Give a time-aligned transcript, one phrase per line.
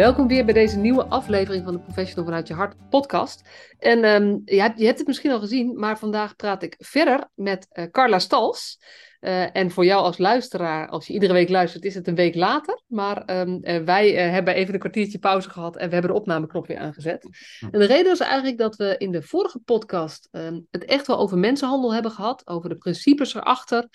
[0.00, 3.48] Welkom weer bij deze nieuwe aflevering van de Professional vanuit je hart podcast.
[3.78, 7.66] En um, je, je, hebt het misschien al gezien, maar vandaag praat ik verder met
[7.72, 8.80] uh, Carla Stals.
[9.20, 12.34] Uh, en voor jou als luisteraar, als je iedere week luistert, is het een week
[12.34, 12.82] later.
[12.86, 16.66] Maar um, uh, wij hebben even een kwartiertje pauze gehad en we hebben de opnameknop
[16.66, 17.28] weer aangezet.
[17.70, 21.18] En de reden is eigenlijk dat we in de vorige podcast um, het echt wel
[21.18, 22.46] over mensenhandel hebben gehad.
[22.46, 23.88] Over de principes erachter,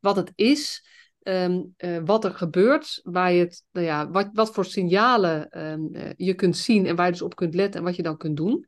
[0.00, 0.84] wat het is.
[1.28, 5.88] Um, uh, wat er gebeurt, waar je het, nou ja, wat, wat voor signalen um,
[5.92, 8.16] uh, je kunt zien en waar je dus op kunt letten en wat je dan
[8.16, 8.66] kunt doen.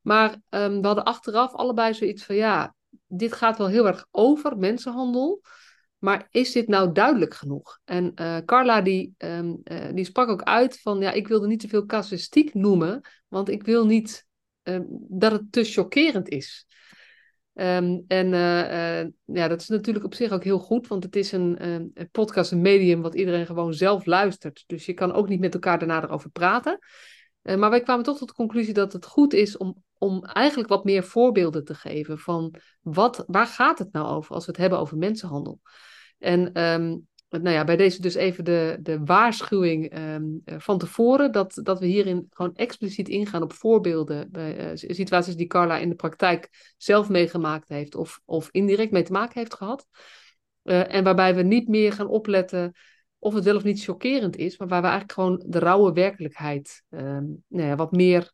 [0.00, 2.74] Maar um, we hadden achteraf allebei zoiets van ja,
[3.06, 5.42] dit gaat wel heel erg over mensenhandel.
[5.98, 7.78] Maar is dit nou duidelijk genoeg?
[7.84, 9.14] En uh, Carla die,
[9.92, 13.62] die sprak ook uit van ja, ik wilde niet te veel casuïstiek noemen, want ik
[13.62, 14.26] wil niet
[15.08, 16.66] dat het te chockerend is.
[17.60, 21.16] Um, en uh, uh, ja, dat is natuurlijk op zich ook heel goed, want het
[21.16, 24.64] is een, uh, een, podcast, een medium wat iedereen gewoon zelf luistert.
[24.66, 26.78] Dus je kan ook niet met elkaar daarna erover praten.
[27.42, 30.84] maar wij kwamen toch tot de conclusie dat het goed is om, om eigenlijk wat
[30.84, 34.78] meer voorbeelden te geven van wat, waar gaat het nou over als we het hebben
[34.78, 35.60] over mensenhandel.
[36.18, 41.60] En um, nou ja, bij deze dus even de, de waarschuwing um, van tevoren, dat,
[41.62, 45.94] dat we hierin gewoon expliciet ingaan op voorbeelden bij uh, situaties die Carla in de
[45.94, 49.86] praktijk zelf meegemaakt heeft of, of indirect mee te maken heeft gehad.
[50.62, 52.72] Uh, en waarbij we niet meer gaan opletten
[53.18, 56.82] of het wel of niet chockerend is, maar waar we eigenlijk gewoon de rauwe werkelijkheid
[56.88, 58.32] um, nou ja, wat meer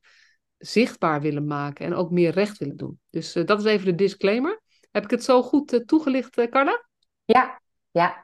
[0.59, 3.01] zichtbaar willen maken en ook meer recht willen doen.
[3.11, 4.63] Dus dat is even de disclaimer.
[4.91, 6.87] Heb ik het zo goed toegelicht, Carla?
[7.25, 8.24] Ja, ja.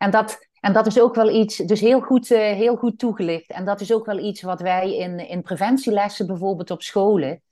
[0.00, 3.50] En dat, en dat is ook wel iets, dus heel goed, uh, heel goed toegelicht.
[3.50, 7.42] En dat is ook wel iets wat wij in, in preventielessen bijvoorbeeld op scholen,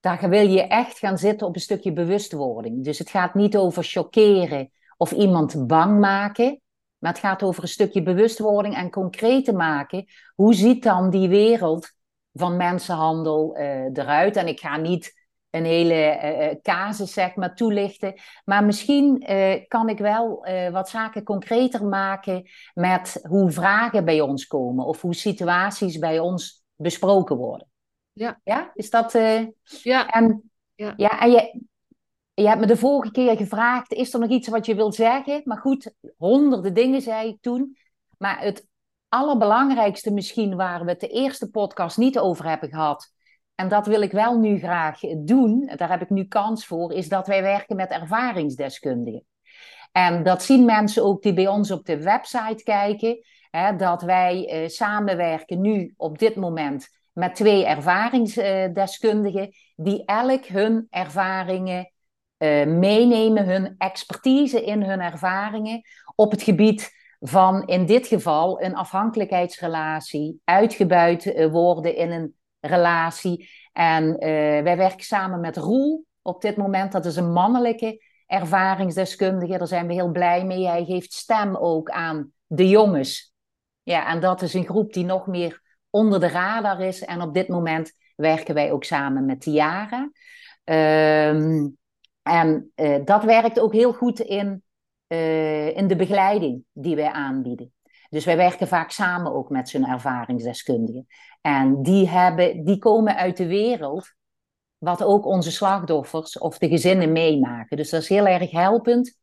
[0.00, 2.84] daar wil je echt gaan zitten op een stukje bewustwording.
[2.84, 6.60] Dus het gaat niet over chockeren of iemand bang maken,
[6.98, 10.04] maar het gaat over een stukje bewustwording en concreet te maken.
[10.34, 11.92] Hoe ziet dan die wereld
[12.32, 14.36] van mensenhandel uh, eruit?
[14.36, 15.23] En ik ga niet
[15.54, 18.14] een hele uh, casus zeg maar, toelichten.
[18.44, 24.20] Maar misschien uh, kan ik wel uh, wat zaken concreter maken met hoe vragen bij
[24.20, 27.68] ons komen of hoe situaties bij ons besproken worden.
[28.12, 28.40] Ja.
[28.44, 29.12] Ja, is dat...
[29.82, 30.06] ja.
[30.06, 30.94] En, ja.
[30.96, 31.62] ja, en je,
[32.34, 35.40] je hebt me de vorige keer gevraagd, is er nog iets wat je wilt zeggen?
[35.44, 37.76] Maar goed, honderden dingen zei ik toen.
[38.18, 38.66] Maar het
[39.08, 43.12] allerbelangrijkste misschien waar we het de eerste podcast niet over hebben gehad
[43.54, 47.08] en dat wil ik wel nu graag doen, daar heb ik nu kans voor, is
[47.08, 49.24] dat wij werken met ervaringsdeskundigen.
[49.92, 54.48] En dat zien mensen ook die bij ons op de website kijken, hè, dat wij
[54.48, 61.92] eh, samenwerken nu op dit moment met twee ervaringsdeskundigen, die elk hun ervaringen
[62.38, 65.80] uh, meenemen, hun expertise in hun ervaringen
[66.14, 66.90] op het gebied
[67.20, 72.34] van in dit geval een afhankelijkheidsrelatie, uitgebuit uh, worden in een
[72.66, 73.50] relatie.
[73.72, 74.18] En uh,
[74.62, 76.92] wij werken samen met Roel op dit moment.
[76.92, 79.58] Dat is een mannelijke ervaringsdeskundige.
[79.58, 80.66] Daar zijn we heel blij mee.
[80.66, 83.34] Hij geeft stem ook aan de jongens.
[83.82, 87.04] Ja, en dat is een groep die nog meer onder de radar is.
[87.04, 90.10] En op dit moment werken wij ook samen met Tiara.
[90.64, 91.76] Um,
[92.22, 94.62] en uh, dat werkt ook heel goed in,
[95.08, 97.73] uh, in de begeleiding die wij aanbieden.
[98.14, 101.06] Dus wij werken vaak samen ook met zo'n ervaringsdeskundigen.
[101.40, 104.14] En die, hebben, die komen uit de wereld
[104.78, 107.76] wat ook onze slachtoffers of de gezinnen meemaken.
[107.76, 109.18] Dus dat is heel erg helpend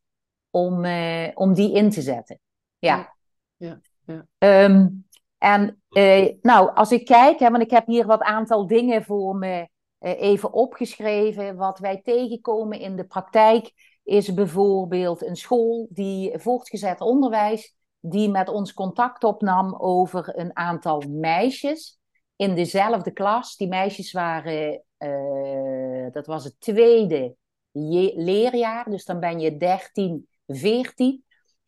[0.50, 2.40] om, uh, om die in te zetten.
[2.80, 3.14] Ja.
[3.58, 4.26] ja, ja.
[4.64, 9.04] Um, en uh, nou, als ik kijk, hè, want ik heb hier wat aantal dingen
[9.04, 9.70] voor me
[10.00, 11.56] uh, even opgeschreven.
[11.56, 13.72] Wat wij tegenkomen in de praktijk
[14.04, 21.04] is bijvoorbeeld een school die voortgezet onderwijs die met ons contact opnam over een aantal
[21.10, 22.00] meisjes
[22.36, 23.56] in dezelfde klas.
[23.56, 27.36] Die meisjes waren, uh, dat was het tweede
[27.72, 31.24] leerjaar, dus dan ben je 13, 14.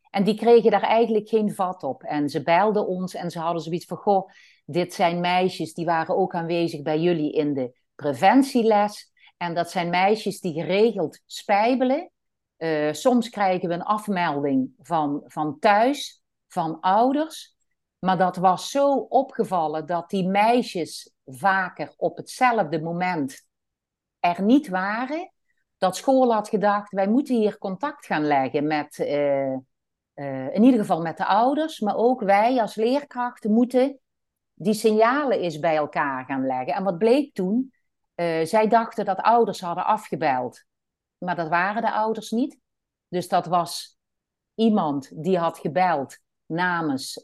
[0.10, 2.04] En die kregen daar eigenlijk geen vat op.
[2.04, 4.30] En ze belden ons en ze hadden zoiets van: Goh,
[4.66, 9.12] dit zijn meisjes die waren ook aanwezig bij jullie in de preventieles.
[9.38, 12.12] En dat zijn meisjes die geregeld spijbelen.
[12.58, 16.23] Uh, soms krijgen we een afmelding van, van thuis
[16.54, 17.56] van ouders.
[18.00, 23.48] Maar dat was zo opgevallen dat die meisjes vaker op hetzelfde moment
[24.20, 25.32] er niet waren.
[25.78, 29.54] dat school had gedacht, wij moeten hier contact gaan leggen met, uh,
[30.54, 34.00] in ieder geval met de ouders, maar ook wij als leerkrachten moeten
[34.54, 36.74] die signalen eens bij elkaar gaan leggen.
[36.74, 37.74] En wat bleek toen?
[38.16, 40.64] Uh, zij dachten dat ouders hadden afgebeld,
[41.18, 42.60] maar dat waren de ouders niet.
[43.08, 43.98] Dus dat was
[44.56, 46.18] iemand die had gebeld
[46.54, 47.22] namens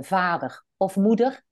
[0.00, 1.42] vader of moeder.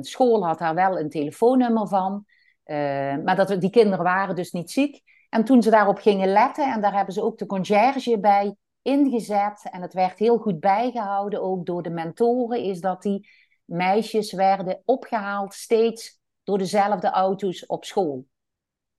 [0.00, 2.26] school had daar wel een telefoonnummer van.
[2.64, 2.76] Uh,
[3.24, 5.02] maar dat, die kinderen waren dus niet ziek.
[5.28, 9.68] En toen ze daarop gingen letten, en daar hebben ze ook de conciërge bij ingezet,
[9.70, 13.28] en het werd heel goed bijgehouden, ook door de mentoren, is dat die
[13.64, 18.26] meisjes werden opgehaald steeds door dezelfde auto's op school.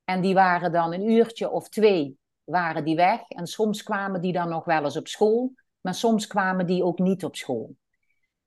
[0.06, 3.22] En die waren dan een uurtje of twee waren die weg.
[3.28, 7.00] En soms kwamen die dan nog wel eens op school, maar soms kwamen die ook
[7.00, 7.75] niet op school.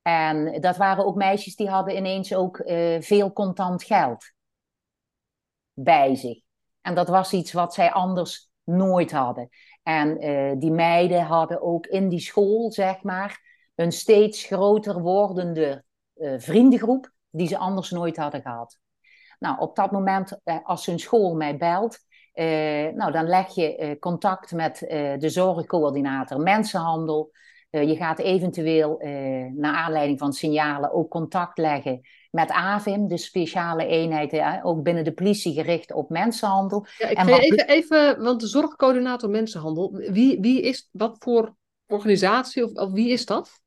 [0.02, 4.32] En dat waren ook meisjes die hadden ineens ook uh, veel contant geld
[5.72, 6.40] bij zich.
[6.80, 9.48] En dat was iets wat zij anders nooit hadden.
[9.82, 13.40] En uh, die meiden hadden ook in die school, zeg maar,
[13.74, 15.84] een steeds groter wordende
[16.14, 18.78] uh, vriendengroep die ze anders nooit hadden gehad.
[19.38, 21.98] Nou, op dat moment, als hun school mij belt,
[22.94, 24.78] nou, dan leg je contact met
[25.18, 27.32] de zorgcoördinator mensenhandel.
[27.70, 28.98] je gaat eventueel,
[29.54, 32.00] naar aanleiding van signalen, ook contact leggen
[32.30, 36.86] met AVIM, de speciale eenheid, ook binnen de politie gericht op mensenhandel.
[36.98, 41.54] Ja, ik ga even, even, want de zorgcoördinator mensenhandel, wie, wie is, wat voor
[41.86, 43.60] organisatie of, of wie is dat?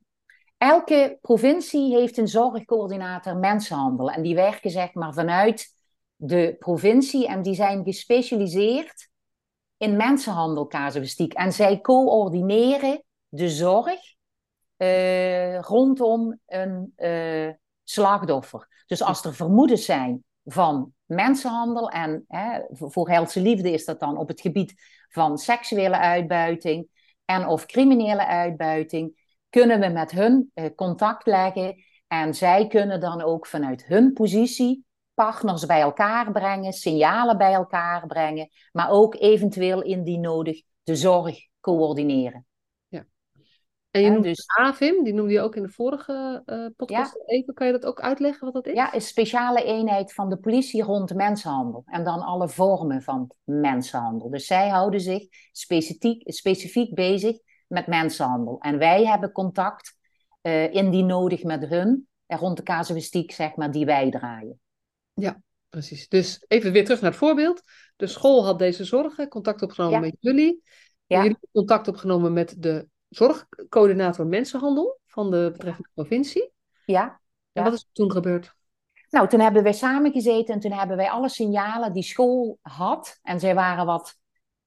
[0.57, 5.77] Elke provincie heeft een zorgcoördinator mensenhandel en die werken zeg maar vanuit
[6.21, 9.09] de provincie en die zijn gespecialiseerd
[9.77, 11.33] in mensenhandelcasuïstiek.
[11.33, 13.99] En zij coördineren de zorg
[14.77, 17.49] uh, rondom een, uh,
[17.83, 18.83] slachtoffer.
[18.85, 24.17] Dus als er vermoedens zijn van mensenhandel en hè, voor Helse Liefde is dat dan
[24.17, 24.73] op het gebied
[25.09, 26.87] van seksuele uitbuiting
[27.25, 33.21] en of criminele uitbuiting, kunnen we met hun eh, contact leggen en zij kunnen dan
[33.21, 34.87] ook vanuit hun positie
[35.25, 41.37] partners bij elkaar brengen, signalen bij elkaar brengen, maar ook eventueel indien nodig de zorg
[41.59, 42.43] coördineren.
[43.91, 47.53] En je noemt dus AVIM, die noemde je ook in de vorige uh, podcast even.
[47.53, 48.73] Kan je dat ook uitleggen wat dat is?
[48.73, 51.83] Ja, een speciale eenheid van de politie rond mensenhandel.
[51.85, 54.29] En dan alle vormen van mensenhandel.
[54.29, 57.37] Dus zij houden zich specifiek, specifiek bezig
[57.67, 58.59] met mensenhandel.
[58.59, 59.97] En wij hebben contact,
[60.41, 62.07] uh, indien nodig, met hun.
[62.25, 64.59] En rond de casuïstiek, zeg maar, die wij draaien.
[65.19, 66.07] Ja, precies.
[66.07, 67.61] Dus even weer terug naar het voorbeeld.
[67.95, 70.63] De school had deze zorgen, contact opgenomen met jullie.
[71.05, 71.15] Ja.
[71.15, 76.51] Jullie hebben contact opgenomen met de zorgcoördinator mensenhandel van de betreffende provincie.
[76.85, 77.21] Ja.
[77.51, 78.57] En wat is er toen gebeurd?
[79.09, 83.19] Nou, toen hebben wij samengezeten en toen hebben wij alle signalen die school had.
[83.21, 84.17] En zij waren wat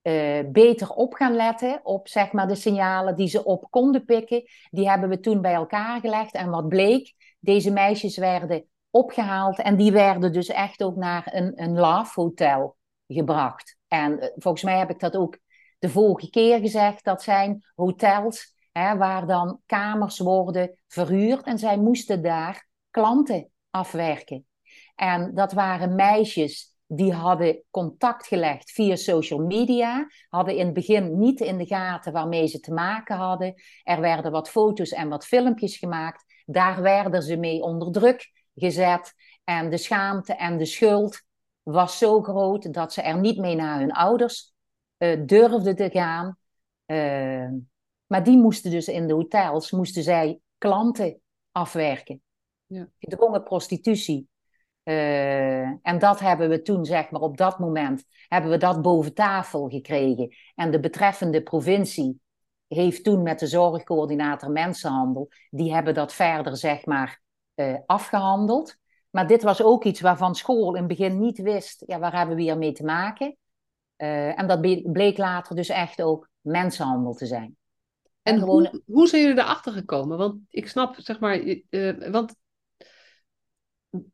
[0.02, 4.42] uh, beter op gaan letten op zeg maar, de signalen die ze op konden pikken.
[4.70, 6.34] Die hebben we toen bij elkaar gelegd.
[6.34, 11.62] En wat bleek, deze meisjes werden opgehaald en die werden dus echt ook naar een,
[11.62, 13.76] een love hotel gebracht.
[13.88, 15.38] En uh, volgens mij heb ik dat ook
[15.78, 21.78] de vorige keer gezegd, dat zijn hotels hè, waar dan kamers worden verhuurd en zij
[21.78, 24.46] moesten daar klanten afwerken.
[24.94, 31.18] En dat waren meisjes die hadden contact gelegd via social media, hadden in het begin
[31.18, 33.54] niet in de gaten waarmee ze te maken hadden.
[33.82, 36.24] Er werden wat foto's en wat filmpjes gemaakt.
[36.46, 39.14] Daar werden ze mee onder druk gezet.
[39.44, 41.22] En de schaamte en de schuld
[41.62, 44.52] was zo groot dat ze er niet mee naar hun ouders
[44.98, 46.36] uh, durfden te gaan.
[46.86, 47.48] Uh,
[48.06, 51.20] maar die moesten dus in de hotels, moesten zij klanten
[51.52, 52.22] afwerken.
[52.66, 52.88] Ja.
[52.98, 54.28] Gedwongen prostitutie.
[54.84, 59.14] Uh, en dat hebben we toen, zeg maar, op dat moment, hebben we dat boven
[59.14, 60.36] tafel gekregen.
[60.54, 62.20] En de betreffende provincie
[62.66, 67.21] heeft toen met de zorgcoördinator mensenhandel, die hebben dat verder, zeg maar,
[67.54, 68.76] uh, afgehandeld.
[69.10, 72.36] Maar dit was ook iets waarvan school in het begin niet wist, ja, waar hebben
[72.36, 73.36] we hier mee te maken?
[73.96, 74.60] Uh, en dat
[74.92, 77.56] bleek later dus echt ook mensenhandel te zijn.
[78.22, 78.66] En, gewoon...
[78.66, 80.18] hoe, hoe zijn jullie erachter gekomen?
[80.18, 82.34] Want ik snap, zeg maar, uh, want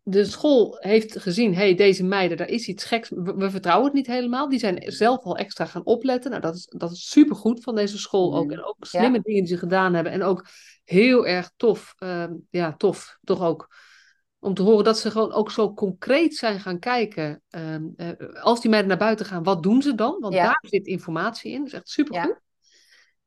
[0.02, 4.06] de school heeft gezien, hey, deze meiden, daar is iets geks, we, vertrouwen het niet
[4.06, 4.48] helemaal.
[4.48, 6.30] Die zijn zelf al extra gaan opletten.
[6.30, 8.44] Nou, dat is, dat is supergoed van deze school ook.
[8.44, 8.58] Mm-hmm.
[8.58, 10.12] En ook slimme dingen die ze gedaan hebben.
[10.12, 10.46] En ook
[10.84, 13.68] heel erg tof, uh, ja, tof, toch ook
[14.38, 17.42] om te horen dat ze gewoon ook zo concreet zijn gaan kijken.
[17.48, 20.16] Ehm, eh, als die meiden naar buiten gaan, wat doen ze dan?
[20.20, 21.58] Want daar zit informatie in.
[21.58, 22.28] Dat is echt supergoed.
[22.28, 22.40] Ja.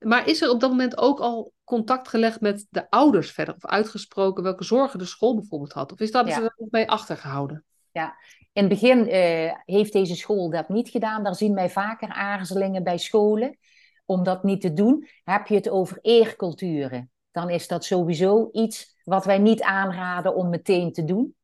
[0.06, 3.56] Maar is er op dat moment ook al contact gelegd met de ouders verder?
[3.56, 5.92] Of uitgesproken welke zorgen de school bijvoorbeeld had?
[5.92, 6.42] Of is dat ja.
[6.42, 7.66] er mee achtergehouden?
[7.92, 8.16] ja.
[8.54, 11.24] In het begin uh, heeft deze school dat niet gedaan.
[11.24, 13.58] Daar zien wij vaker aarzelingen bij scholen
[14.06, 15.08] om dat niet te doen.
[15.24, 20.50] Heb je het over eerculturen, dan is dat sowieso iets wat wij niet aanraden om
[20.50, 21.36] meteen te doen.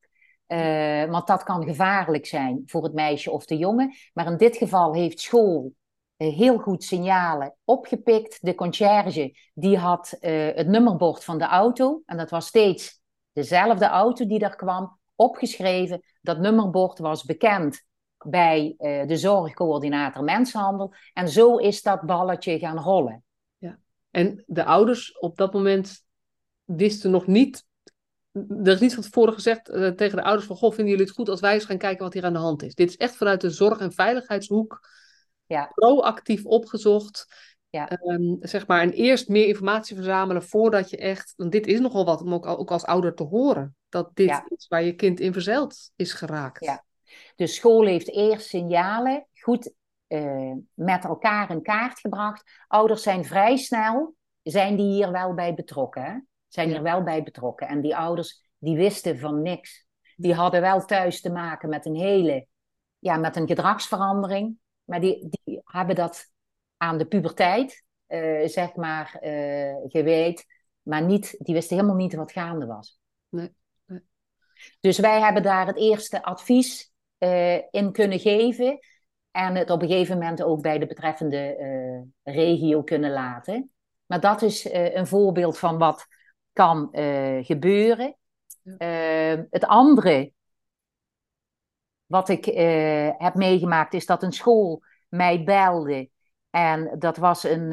[0.48, 3.94] Uh, want dat kan gevaarlijk zijn voor het meisje of de jongen.
[4.12, 5.72] Maar in dit geval heeft school
[6.26, 8.38] heel goed signalen opgepikt.
[8.40, 12.02] De conciërge die had uh, het nummerbord van de auto.
[12.06, 13.00] En dat was steeds
[13.32, 16.02] dezelfde auto die daar kwam, opgeschreven.
[16.20, 17.86] Dat nummerbord was bekend
[18.18, 20.94] bij de zorgcoördinator mensenhandel.
[21.12, 23.24] En zo is dat balletje gaan rollen.
[23.58, 23.78] Ja.
[24.10, 26.04] En de ouders op dat moment
[26.64, 27.66] wisten nog niet
[28.32, 29.64] er is niet van tevoren gezegd
[29.96, 30.56] tegen de ouders van...
[30.56, 32.62] Goh, vinden jullie het goed als wij eens gaan kijken wat hier aan de hand
[32.62, 32.74] is?
[32.74, 34.88] Dit is echt vanuit de zorg- en veiligheidshoek
[35.48, 35.70] ja.
[35.74, 37.26] proactief opgezocht.
[37.70, 38.00] Ja.
[38.02, 41.32] Um, zeg maar, en eerst meer informatie verzamelen voordat je echt...
[41.36, 43.76] Want dit is nogal wat om ook, ook als ouder te horen.
[43.88, 44.44] Dat dit ja.
[44.48, 46.64] is waar je kind in verzeild is geraakt.
[46.64, 46.84] Ja.
[47.36, 49.72] De school heeft eerst signalen goed
[50.08, 52.50] uh, met elkaar in kaart gebracht.
[52.66, 56.02] Ouders zijn vrij snel, zijn die hier wel bij betrokken.
[56.02, 56.18] Hè?
[56.48, 57.68] zijn er wel bij betrokken.
[57.68, 59.86] En die ouders, die wisten van niks.
[60.16, 62.46] Die hadden wel thuis te maken met een hele,
[62.98, 64.56] ja, met een gedragsverandering.
[64.88, 66.30] Maar die, die hebben dat
[66.76, 70.46] aan de puberteit, uh, zeg maar, uh, geweet.
[70.82, 72.98] Maar niet, die wisten helemaal niet wat gaande was.
[73.28, 73.54] Nee,
[73.86, 74.00] nee.
[74.80, 78.78] Dus wij hebben daar het eerste advies uh, in kunnen geven.
[79.30, 81.56] En het op een gegeven moment ook bij de betreffende
[82.22, 83.70] regio kunnen laten.
[84.06, 86.06] Maar dat is een voorbeeld van wat
[86.52, 86.88] kan
[87.44, 88.16] gebeuren.
[88.62, 90.32] Uh, het andere
[92.08, 96.10] wat ik uh, heb meegemaakt is dat een school mij belde.
[96.50, 97.72] En dat was een,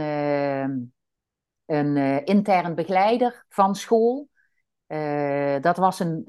[1.65, 4.30] een intern begeleider van school.
[5.62, 6.24] dat was, een,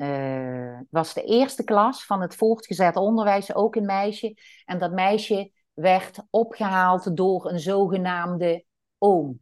[0.90, 4.34] was de eerste klas van het voortgezet onderwijs, ook een meisje.
[4.64, 8.64] En dat meisje werd opgehaald door een zogenaamde
[8.98, 9.40] oom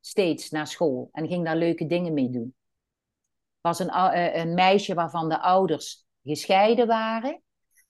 [0.00, 2.54] steeds naar school en ging daar leuke dingen mee doen.
[3.60, 7.42] Was een, uh, een meisje waarvan de ouders gescheiden waren.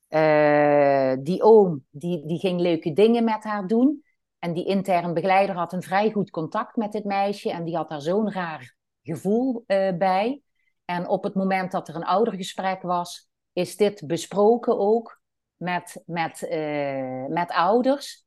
[0.08, 4.04] Uh, die oom die, die ging leuke dingen met haar doen.
[4.38, 7.50] En die intern begeleider had een vrij goed contact met dit meisje.
[7.50, 10.42] En die had daar zo'n raar gevoel uh, bij.
[10.84, 15.20] En op het moment dat er een oudergesprek was, is dit besproken ook
[15.56, 18.24] met, met, uh, met ouders.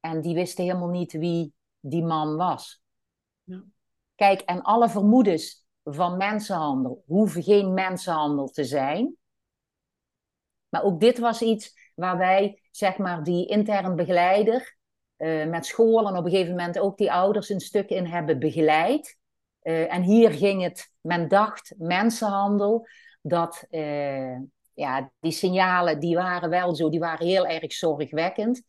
[0.00, 2.82] En die wisten helemaal niet wie die man was.
[3.42, 3.64] Ja.
[4.14, 9.16] Kijk, en alle vermoedens van mensenhandel hoeven geen mensenhandel te zijn.
[10.72, 14.76] Maar ook dit was iets waar wij, zeg maar, die intern begeleider
[15.18, 18.38] uh, met school en op een gegeven moment ook die ouders een stuk in hebben
[18.38, 19.18] begeleid.
[19.62, 22.86] Uh, en hier ging het, men dacht, mensenhandel,
[23.22, 24.38] dat uh,
[24.74, 28.62] ja, die signalen, die waren wel zo, die waren heel erg zorgwekkend.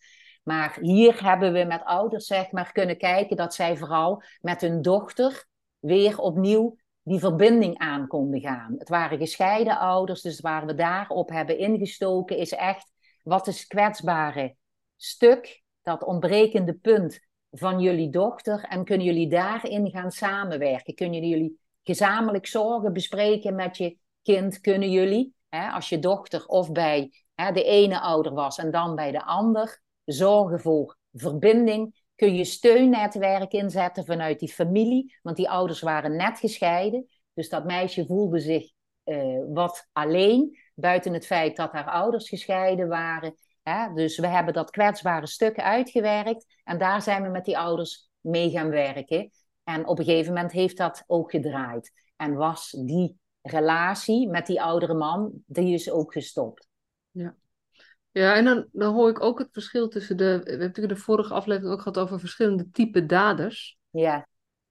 [0.44, 4.82] Maar hier hebben we met ouders zeg maar, kunnen kijken dat zij vooral met hun
[4.82, 5.46] dochter
[5.80, 8.76] weer opnieuw die verbinding aan konden gaan.
[8.78, 12.92] Het waren gescheiden ouders, dus waar we daarop hebben ingestoken is echt
[13.24, 14.56] wat is kwetsbare
[14.96, 17.20] stuk, dat ontbrekende punt
[17.52, 20.96] van jullie dochter en kunnen jullie daarin gaan samenwerken?
[20.96, 24.60] Kunnen jullie gezamenlijk zorgen bespreken met je kind?
[24.60, 28.96] Kunnen jullie, hè, als je dochter of bij hè, de ene ouder was en dan
[28.96, 32.03] bij de ander, zorgen voor verbinding.
[32.24, 37.08] Kun je steunnetwerk inzetten vanuit die familie, want die ouders waren net gescheiden.
[37.34, 38.72] Dus dat meisje voelde zich
[39.06, 43.36] uh, wat alleen, buiten het feit dat haar ouders gescheiden waren.
[43.64, 43.94] Hè?
[43.94, 48.50] Dus we hebben dat kwetsbare stuk uitgewerkt en daar zijn we met die ouders mee
[48.50, 49.32] gaan werken.
[49.64, 51.92] En op een gegeven moment heeft dat ook gedraaid.
[52.16, 56.68] En was die relatie met die oudere man, die is ook gestopt.
[57.12, 57.36] Ja.
[58.14, 60.24] Ja, en dan, dan hoor ik ook het verschil tussen de.
[60.24, 63.78] We hebben natuurlijk de vorige aflevering ook gehad over verschillende type daders.
[63.90, 64.28] Ja.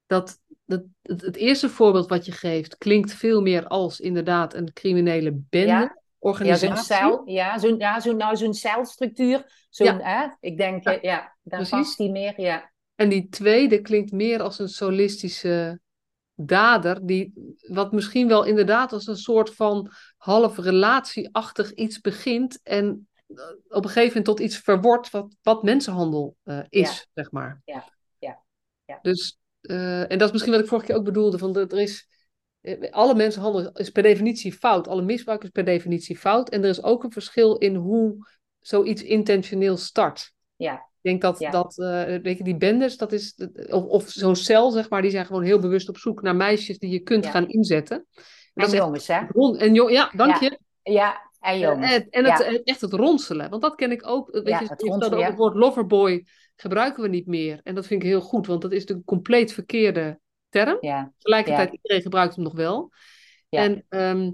[0.07, 4.73] Dat, dat het, het eerste voorbeeld wat je geeft klinkt veel meer als inderdaad een
[4.73, 5.67] criminele bende.
[5.67, 6.01] Ja.
[6.19, 6.69] Organisatie.
[6.69, 9.67] Ja, zo'n cel, ja, zo'n ja, zo, nou, zo'n celstructuur.
[9.71, 9.99] Zo'n, ja.
[9.99, 11.71] Hè, ik denk, ja, ja daar Precies.
[11.71, 12.73] past die meer, ja.
[12.95, 15.81] En die tweede klinkt meer als een solistische
[16.35, 23.09] dader, die, wat misschien wel inderdaad als een soort van half relatieachtig iets begint en
[23.69, 27.63] op een gegeven moment tot iets verwordt wat, wat mensenhandel uh, is, zeg maar.
[27.65, 27.85] Ja,
[28.19, 28.43] ja,
[28.85, 28.99] ja.
[29.03, 32.09] Dus, uh, en dat is misschien wat ik vorige keer ook bedoelde, van er is,
[32.61, 36.69] eh, alle mensenhandel is per definitie fout, alle misbruik is per definitie fout, en er
[36.69, 38.17] is ook een verschil in hoe
[38.61, 40.33] zoiets intentioneel start.
[40.57, 40.75] Ja.
[40.75, 41.51] Ik denk dat, ja.
[41.51, 43.35] dat uh, weet je, die bendes, dat is,
[43.71, 46.79] of, of zo'n cel, zeg maar, die zijn gewoon heel bewust op zoek naar meisjes
[46.79, 47.31] die je kunt ja.
[47.31, 48.07] gaan inzetten.
[48.55, 49.21] En, en jongens, hè?
[49.59, 50.59] En jong, ja, dank je.
[50.83, 51.93] Ja, en jongens.
[51.93, 53.51] En, en het, echt het ronselen.
[53.51, 54.31] Want dat ken ik ook.
[54.31, 55.27] Weet ja, je, het, ronselen, ja.
[55.27, 57.61] het woord loverboy gebruiken we niet meer.
[57.63, 60.79] En dat vind ik heel goed, want dat is de compleet verkeerde term.
[61.19, 62.93] Tegelijkertijd, iedereen gebruikt hem nog wel.
[63.49, 64.31] En ehm,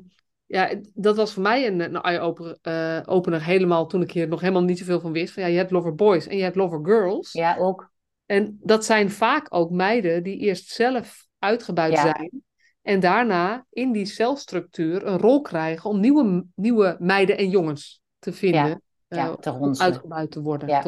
[0.47, 4.63] ja, dat was voor mij een, een eye-opener uh, helemaal toen ik hier nog helemaal
[4.63, 5.33] niet zoveel van wist.
[5.33, 7.33] Van, ja, je hebt lover boys en je hebt lover girls.
[7.33, 7.91] Ja, ook.
[8.27, 12.45] En dat zijn vaak ook meiden die eerst zelf uitgebuit zijn.
[12.89, 18.33] En daarna in die celstructuur een rol krijgen om nieuwe, nieuwe meiden en jongens te
[18.33, 18.83] vinden.
[19.09, 20.69] Ja, uh, te uitgebuit te worden.
[20.69, 20.85] Ja.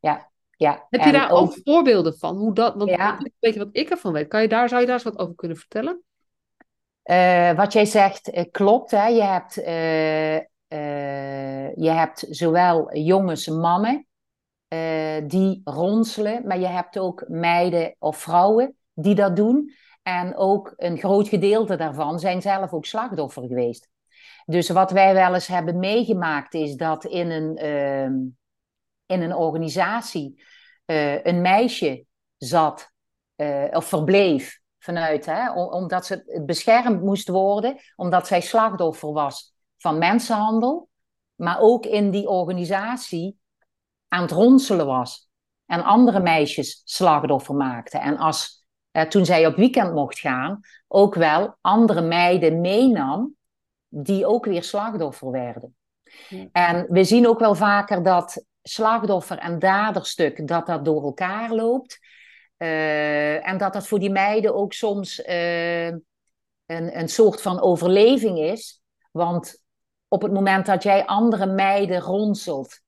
[0.00, 0.30] ja.
[0.50, 0.86] Ja.
[0.90, 2.36] Heb je daar ook voorbeelden van?
[2.36, 3.18] Hoe dat, want ja.
[3.38, 4.28] weet je wat ik ervan weet?
[4.28, 6.02] Kan je daar, zou je daar eens wat over kunnen vertellen?
[7.04, 8.90] Uh, wat jij zegt uh, klopt.
[8.90, 9.06] Hè?
[9.06, 9.54] Je, hebt,
[11.74, 14.06] je hebt zowel jongens, mannen
[15.26, 19.72] die ronselen, maar je hebt ook meiden of vrouwen die dat doen.
[20.06, 23.88] En ook een groot gedeelte daarvan zijn zelf ook slachtoffer geweest.
[24.44, 28.14] Dus wat wij wel eens hebben meegemaakt is dat in een, ehm,
[29.06, 30.42] in een organisatie
[31.22, 32.04] een meisje
[32.36, 32.92] zat
[33.70, 40.88] of verbleef vanuit, hè, omdat ze beschermd moest worden, omdat zij slachtoffer was van mensenhandel,
[41.34, 43.38] maar ook in die organisatie
[44.08, 45.28] aan het ronselen was
[45.66, 47.98] en andere meisjes slachtoffer maakte.
[47.98, 48.65] En als, eh,
[49.04, 53.34] toen zij op weekend mocht gaan, ook wel andere meiden meenam
[53.88, 55.76] die ook weer slachtoffer werden.
[56.52, 61.98] En we zien ook wel vaker dat slachtoffer en daderstuk, dat dat door elkaar loopt.
[62.58, 66.00] Uh, en dat dat voor die meiden ook soms uh, een,
[66.66, 68.80] een soort van overleving is.
[69.10, 69.62] Want
[70.08, 72.80] op het moment dat jij andere meiden ronselt,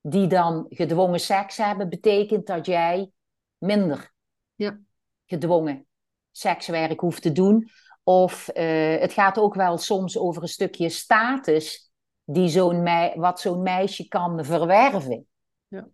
[0.00, 3.10] die dan gedwongen seks hebben, betekent dat jij
[3.58, 4.12] minder
[4.54, 4.78] ja.
[5.26, 5.86] Gedwongen
[6.30, 7.68] sekswerk hoeft te doen.
[8.02, 11.90] Of uh, het gaat ook wel soms over een stukje status
[12.24, 15.26] die zo'n wat zo'n meisje kan verwerven
[15.68, 15.88] ja.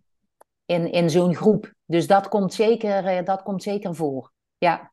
[0.65, 1.73] in, in zo'n groep.
[1.85, 4.31] Dus dat komt zeker, eh, dat komt zeker voor.
[4.57, 4.91] Ja.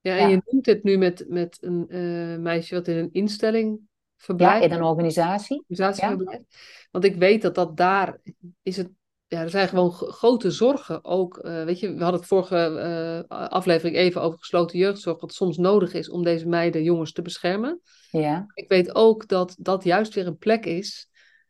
[0.00, 3.80] Ja, en je noemt het nu met, met een uh, meisje wat in een instelling
[4.16, 4.64] verblijft.
[4.64, 5.64] Ja, in een organisatie.
[5.68, 6.56] organisatie verblijft.
[6.90, 8.20] Want ik weet dat dat daar
[8.62, 8.90] is het.
[9.34, 11.40] Ja, er zijn gewoon grote zorgen ook.
[11.42, 15.20] Uh, weet je, we hadden het vorige uh, aflevering even over gesloten jeugdzorg.
[15.20, 17.80] Wat soms nodig is om deze meiden, jongens te beschermen.
[18.10, 18.46] Ja.
[18.54, 21.08] Ik weet ook dat dat juist weer een plek is.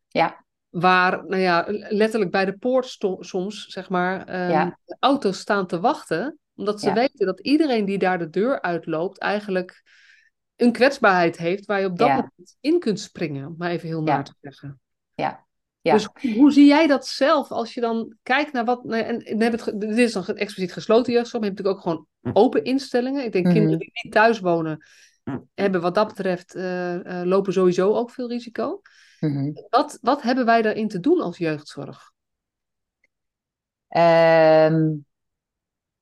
[0.08, 0.44] Ja
[0.74, 6.38] waar, nou ja, letterlijk bij de poort soms, zeg maar, de auto's staan te wachten.
[6.54, 9.82] Omdat ze weten dat iedereen die daar de deur uitloopt, eigenlijk
[10.56, 14.02] een kwetsbaarheid heeft waar je op dat moment in kunt springen, om maar even heel
[14.02, 14.80] naar te zeggen.
[15.14, 15.43] Ja.
[15.84, 15.92] Ja.
[15.92, 18.84] Dus hoe zie jij dat zelf als je dan kijkt naar wat.
[18.84, 22.08] Nou, en, en het, dit is dan expliciet gesloten jeugdzorg, maar je hebt natuurlijk ook
[22.22, 23.24] gewoon open instellingen.
[23.24, 23.78] Ik denk kinderen mhm.
[23.78, 24.86] die niet thuis wonen,
[25.54, 28.80] hebben wat dat betreft, uh, uh, lopen sowieso ook veel risico.
[29.20, 29.52] Mhm.
[29.68, 32.12] wat, wat hebben wij daarin te doen als jeugdzorg?
[33.88, 34.92] Ehm,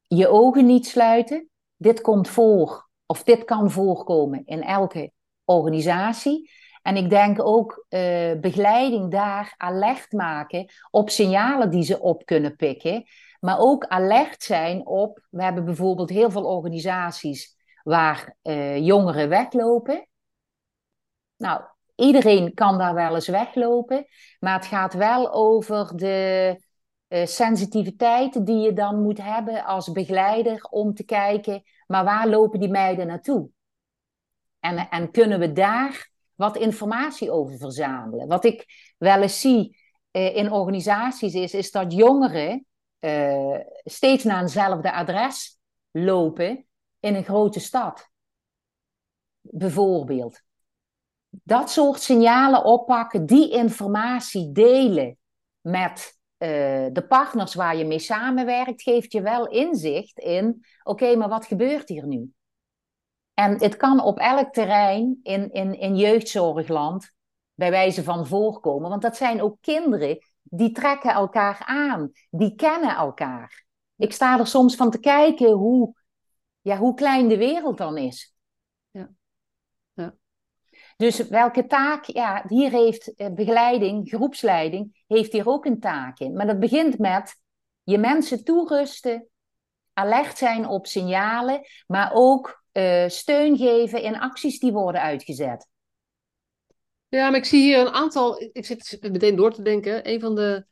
[0.07, 1.49] je ogen niet sluiten.
[1.77, 5.13] Dit komt voor, of dit kan voorkomen in elke
[5.45, 6.51] organisatie.
[6.83, 12.57] En ik denk ook uh, begeleiding daar alert maken op signalen die ze op kunnen
[12.57, 13.05] pikken.
[13.41, 20.09] Maar ook alert zijn op, we hebben bijvoorbeeld heel veel organisaties waar uh, jongeren weglopen.
[21.37, 21.63] Nou,
[21.95, 24.07] iedereen kan daar wel eens weglopen,
[24.41, 26.57] maar het gaat wel over de
[27.09, 32.61] uh, sensitiviteit die je dan moet hebben als begeleider om te kijken, maar waar lopen
[32.61, 33.49] die meiden naartoe?
[34.61, 38.29] En, en kunnen we daar wat informatie over verzamelen?
[38.29, 38.67] Wat ik
[38.99, 39.77] wel eens zie
[40.13, 42.67] uh, in organisaties is, is dat jongeren
[43.01, 45.59] uh, steeds naar eenzelfde adres
[45.91, 46.67] lopen
[47.01, 48.11] in een grote stad.
[49.41, 50.43] Bijvoorbeeld
[51.29, 55.19] dat soort signalen oppakken, die informatie delen
[55.61, 56.49] met uh,
[56.93, 61.89] de partners waar je mee samenwerkt, geeft je wel inzicht in: oké, maar wat gebeurt
[61.89, 62.33] hier nu?
[63.43, 67.13] En het kan op elk terrein in, in, in jeugdzorgland
[67.55, 72.97] bij wijze van voorkomen, want dat zijn ook kinderen die trekken elkaar aan, die kennen
[72.97, 73.65] elkaar.
[73.97, 75.95] Ik sta er soms van te kijken hoe,
[76.61, 78.35] ja, hoe klein de wereld dan is.
[80.97, 86.33] Dus welke taak, ja, hier heeft eh, begeleiding, groepsleiding, heeft hier ook een taak in.
[86.33, 87.37] Maar dat begint met
[87.83, 89.29] je mensen toerusten,
[89.93, 95.69] alert zijn op signalen, maar ook uh, steun geven in acties die worden uitgezet.
[97.09, 100.35] Ja, maar ik zie hier een aantal, ik zit meteen door te denken, een van
[100.35, 100.67] de,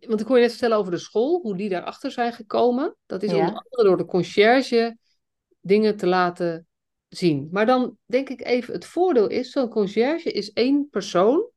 [0.00, 2.96] want ik hoor je net vertellen over de school, hoe die daarachter zijn gekomen.
[3.06, 4.96] Dat is onder andere door de conciërge
[5.60, 6.66] dingen te laten
[7.08, 7.48] zien.
[7.52, 11.50] Maar dan denk ik even, het voordeel is, zo'n conciërge is één persoon,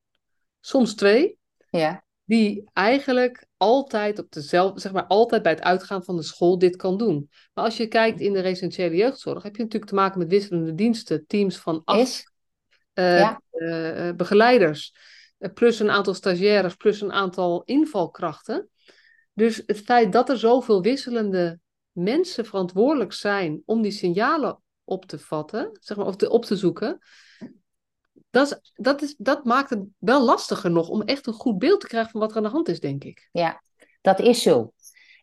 [0.59, 1.37] soms twee,
[1.69, 6.57] Ja, die eigenlijk altijd op dezelfde, zeg maar, altijd bij het uitgaan van de school
[6.57, 7.29] dit kan doen.
[7.53, 10.75] Maar als je kijkt in de residentiële jeugdzorg, heb je natuurlijk te maken met wisselende
[10.75, 12.31] diensten, teams van acht
[12.93, 13.41] eh, Ja.
[13.51, 14.93] eh, eh, begeleiders,
[15.53, 18.69] plus een aantal stagiaires, plus een aantal invalkrachten.
[19.33, 21.59] Dus het feit dat er zoveel wisselende
[21.91, 26.55] mensen verantwoordelijk zijn om die signalen op te vatten, zeg maar, of te, op te
[26.55, 26.99] zoeken,
[28.31, 31.79] dat, is, dat, is, dat maakt het wel lastiger nog om echt een goed beeld
[31.81, 33.29] te krijgen van wat er aan de hand is, denk ik.
[33.31, 33.61] Ja,
[34.01, 34.73] dat is zo.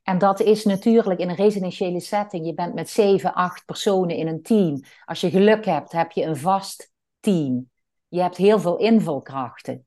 [0.03, 2.47] En dat is natuurlijk in een residentiële setting.
[2.47, 4.83] Je bent met zeven, acht personen in een team.
[5.05, 7.71] Als je geluk hebt, heb je een vast team.
[8.09, 9.87] Je hebt heel veel invalkrachten.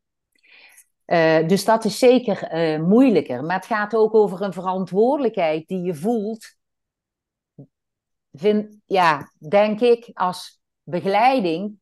[1.05, 3.43] Eh, dus dat is zeker eh, moeilijker.
[3.43, 6.55] Maar het gaat ook over een verantwoordelijkheid die je voelt.
[8.31, 11.80] Vind, ja, denk ik als begeleiding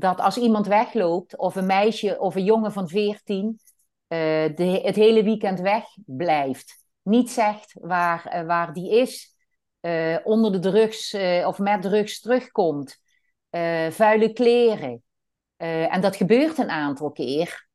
[0.00, 3.58] dat als iemand wegloopt, of een meisje of een jongen van 14,
[4.06, 4.18] eh,
[4.54, 6.84] de, het hele weekend wegblijft.
[7.02, 9.34] Niet zegt waar, eh, waar die is,
[9.80, 12.98] eh, onder de drugs of met drugs terugkomt,
[13.90, 15.02] vuile kleren.
[15.56, 17.68] En dat gebeurt een aantal keer.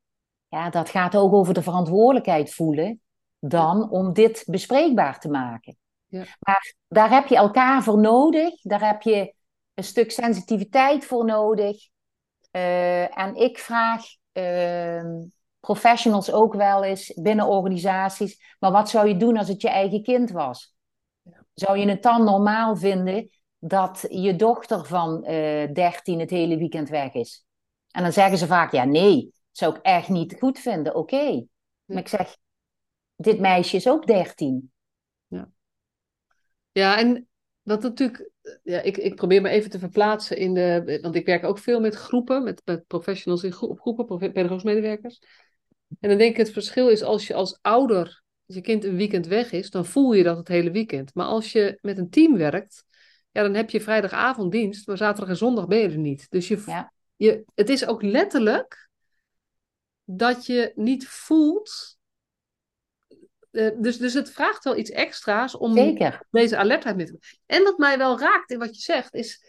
[0.47, 3.01] Ja, dat gaat ook over de verantwoordelijkheid voelen
[3.39, 5.77] dan om dit bespreekbaar te maken.
[6.05, 6.23] Ja.
[6.39, 8.61] Maar daar heb je elkaar voor nodig.
[8.61, 9.33] Daar heb je
[9.73, 11.88] een stuk sensitiviteit voor nodig.
[12.55, 15.23] Eh, en ik vraag ehm,
[15.59, 20.03] professionals ook wel eens binnen organisaties: maar wat zou je doen als het je eigen
[20.03, 20.75] kind was?
[21.53, 26.89] Zou je het dan normaal vinden dat je dochter van eh 13 het hele weekend
[26.89, 27.45] weg is?
[27.91, 30.95] En dan zeggen ze vaak: ja, nee, dat zou ik echt niet goed vinden.
[30.95, 31.45] Oké.
[31.85, 32.37] Maar ik zeg:
[33.15, 34.71] dit meisje is ook 13.
[36.71, 37.27] Ja, en
[37.61, 38.29] wat natuurlijk,
[38.63, 41.79] ja, ik, ik probeer me even te verplaatsen in de, want ik werk ook veel
[41.79, 45.19] met groepen, met, met professionals in groepen, pedagogische medewerkers.
[45.99, 48.95] En dan denk ik, het verschil is als je als ouder, als je kind een
[48.95, 51.13] weekend weg is, dan voel je dat het hele weekend.
[51.13, 52.86] Maar als je met een team werkt,
[53.31, 56.29] ja, dan heb je vrijdagavonddienst, maar zaterdag en zondag ben je er niet.
[56.29, 56.93] Dus je, Ja.
[57.15, 58.89] je, het is ook letterlijk
[60.03, 61.94] dat je niet voelt.
[63.55, 66.25] Eh, dus, dus het vraagt wel iets extra's om Zeker.
[66.31, 69.43] deze alertheid mee te En wat mij wel raakt in wat je zegt, is.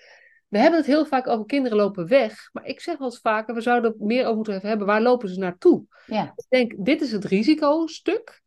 [0.49, 2.49] We hebben het heel vaak over kinderen lopen weg.
[2.53, 4.87] Maar ik zeg wel eens vaker, we zouden het meer over moeten hebben.
[4.87, 5.85] Waar lopen ze naartoe?
[6.07, 6.33] Ja.
[6.37, 8.43] Ik denk, dit is het risicostuk.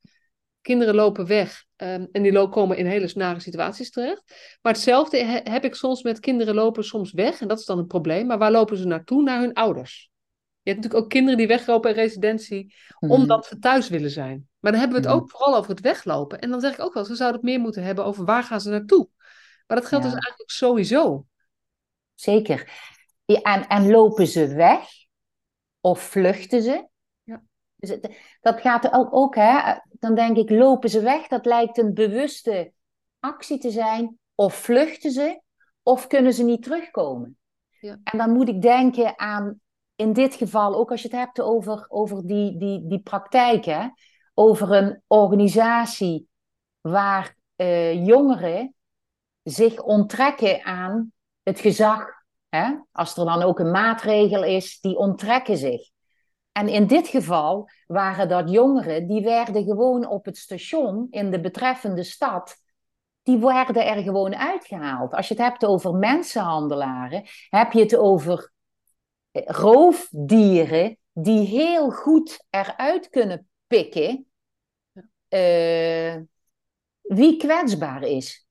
[0.61, 4.23] Kinderen lopen weg ehm, en die komen in hele snare situaties terecht.
[4.61, 7.41] Maar hetzelfde he- heb ik soms met kinderen lopen soms weg.
[7.41, 8.27] En dat is dan een probleem.
[8.27, 9.23] Maar waar lopen ze naartoe?
[9.23, 10.09] Naar hun ouders.
[10.61, 14.47] Je hebt natuurlijk ook kinderen die weglopen in residentie omdat ze thuis willen zijn.
[14.59, 15.23] Maar dan hebben we het Mhm.
[15.23, 16.39] ook vooral over het weglopen.
[16.39, 18.61] En dan zeg ik ook wel, we zouden het meer moeten hebben over waar gaan
[18.61, 19.09] ze naartoe.
[19.67, 20.11] Maar dat geldt Ja.
[20.11, 21.25] dus eigenlijk sowieso.
[22.13, 22.71] Zeker.
[23.25, 24.89] Ja, en, en lopen ze weg?
[25.81, 26.87] Of vluchten ze?
[27.23, 27.43] Ja.
[27.75, 29.75] Dus het- dat gaat er ook, ook, hè.
[29.91, 31.27] Dan denk ik, lopen ze weg?
[31.27, 32.71] Dat lijkt een bewuste
[33.19, 34.17] actie te zijn.
[34.35, 35.41] Of vluchten ze?
[35.83, 37.37] Of kunnen ze niet terugkomen?
[37.79, 37.99] Ja.
[38.03, 39.59] En dan moet ik denken aan,
[39.99, 43.87] in dit geval, ook als je het hebt over, over die, die, die praktijk, hè.
[44.33, 46.27] Over een organisatie
[46.81, 48.75] waar eh, jongeren
[49.43, 51.11] zich onttrekken aan
[51.43, 52.05] het gezag.
[52.49, 52.75] Hè?
[52.91, 55.89] Als er dan ook een maatregel is, die onttrekken zich.
[56.51, 61.39] En in dit geval waren dat jongeren die werden gewoon op het station in de
[61.39, 62.55] betreffende stad,
[63.23, 65.13] die werden er gewoon uitgehaald.
[65.13, 68.51] Als je het hebt over mensenhandelaren, heb je het over
[69.31, 74.29] roofdieren die heel goed eruit kunnen pikken
[75.29, 76.15] eh,
[77.01, 78.47] wie kwetsbaar is.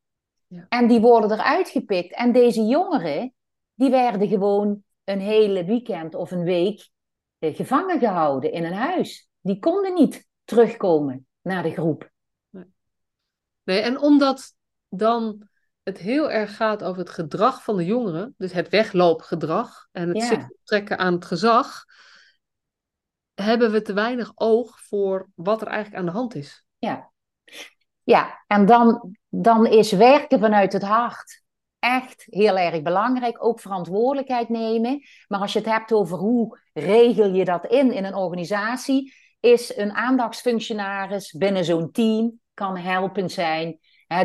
[0.46, 0.66] Ja.
[0.68, 2.14] En die worden eruit gepikt.
[2.14, 3.34] En deze jongeren,
[3.74, 6.90] die werden gewoon een hele weekend of een week
[7.38, 9.28] eh, gevangen gehouden in een huis.
[9.40, 12.10] Die konden niet terugkomen naar de groep.
[13.62, 14.54] Nee, en omdat
[14.88, 15.48] dan
[15.88, 20.28] het heel erg gaat over het gedrag van de jongeren, dus het wegloopgedrag en het
[20.28, 20.50] Ja.
[20.64, 21.84] trekken aan het gezag,
[23.34, 26.64] hebben we te weinig oog voor wat er eigenlijk aan de hand is.
[26.78, 27.10] Ja,
[28.02, 31.42] ja en dan, dan is werken vanuit het hart
[31.78, 33.44] echt heel erg belangrijk.
[33.44, 35.02] Ook verantwoordelijkheid nemen.
[35.28, 39.76] Maar als je het hebt over hoe regel je dat in in een organisatie, is
[39.76, 43.78] een aandachtsfunctionaris binnen zo'n team kan helpend zijn.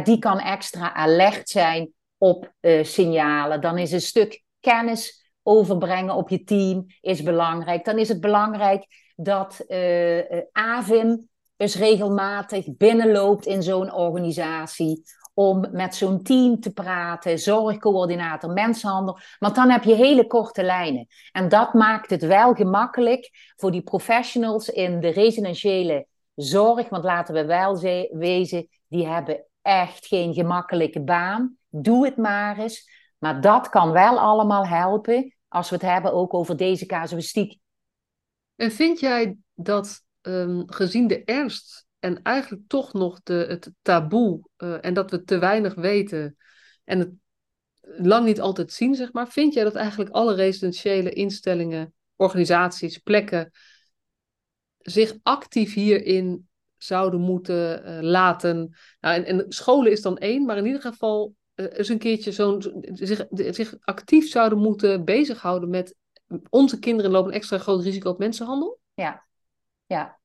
[0.04, 3.62] Die kan extra alert zijn op eh, signalen.
[3.62, 7.86] Dan is een stuk kennis overbrengen op je team is belangrijk.
[7.86, 15.68] Dan is het belangrijk dat eh, eh, AVIM eens regelmatig binnenloopt in zo'n organisatie om
[15.72, 19.20] met zo'n team te praten, zorgcoördinator, mensenhandel.
[19.40, 21.08] Want dan heb je hele korte lijnen.
[21.32, 26.90] En dat maakt het wel gemakkelijk voor die professionals in de residentiële zorg.
[26.90, 27.80] Want laten we wel
[28.12, 31.58] wezen, die hebben echt geen gemakkelijke baan.
[31.70, 32.90] Doe het maar eens.
[33.18, 37.60] Maar dat kan wel allemaal helpen als we het hebben ook over deze casuïstiek.
[38.56, 44.50] En vind jij dat um, gezien de ernst en eigenlijk toch nog de, het taboe
[44.58, 46.38] uh, en dat we te weinig weten
[46.84, 47.12] en het
[47.82, 53.52] lang niet altijd zien, zeg maar, vind jij dat eigenlijk alle residentiële instellingen, organisaties, plekken
[54.78, 56.48] zich actief hierin
[56.86, 58.76] zouden moeten uh, laten?
[59.00, 62.32] Nou, en, en, scholen is dan één, maar in ieder geval uh, eens een keertje
[62.32, 65.96] zo'n zich, zich actief zouden moeten bezighouden met
[66.50, 68.80] onze kinderen lopen een extra groot risico op mensenhandel?
[68.94, 69.26] Ja,
[69.86, 70.20] ja,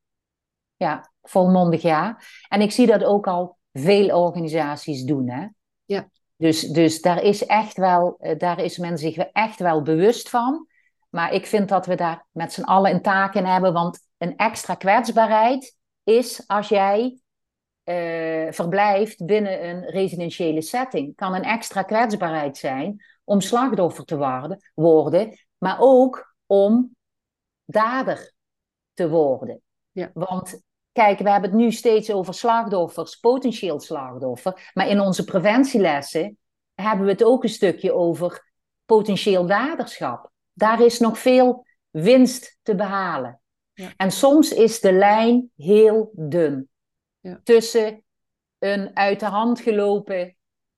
[0.76, 2.20] ja, volmondig ja.
[2.48, 5.28] En ik zie dat ook al veel organisaties doen.
[5.28, 5.46] Hè?
[5.84, 6.08] Ja.
[6.36, 10.66] Dus, dus daar is echt wel, eh, daar is men zich echt wel bewust van.
[11.10, 13.72] Maar ik vind dat we daar met z'n allen een taak in hebben.
[13.72, 15.76] Want een extra kwetsbaarheid
[16.08, 17.18] is als jij
[17.84, 21.16] uh, verblijft binnen een residentiële setting.
[21.16, 26.96] Kan een extra kwetsbaarheid zijn om slachtoffer te worden, worden maar ook om
[27.64, 28.32] dader
[28.94, 29.60] te worden.
[29.90, 30.10] Ja.
[30.14, 34.70] Want kijk, we hebben het nu steeds over slachtoffers, potentieel slachtoffer.
[34.74, 36.38] Maar in onze preventielessen
[36.74, 38.52] hebben we het ook een stukje over
[38.84, 40.30] potentieel daderschap.
[40.52, 43.40] Daar is nog veel winst te behalen.
[43.78, 43.92] Ja.
[43.96, 46.68] En soms is de lijn heel dun
[47.20, 47.40] ja.
[47.44, 48.04] tussen
[48.58, 50.36] een uit de hand gelopen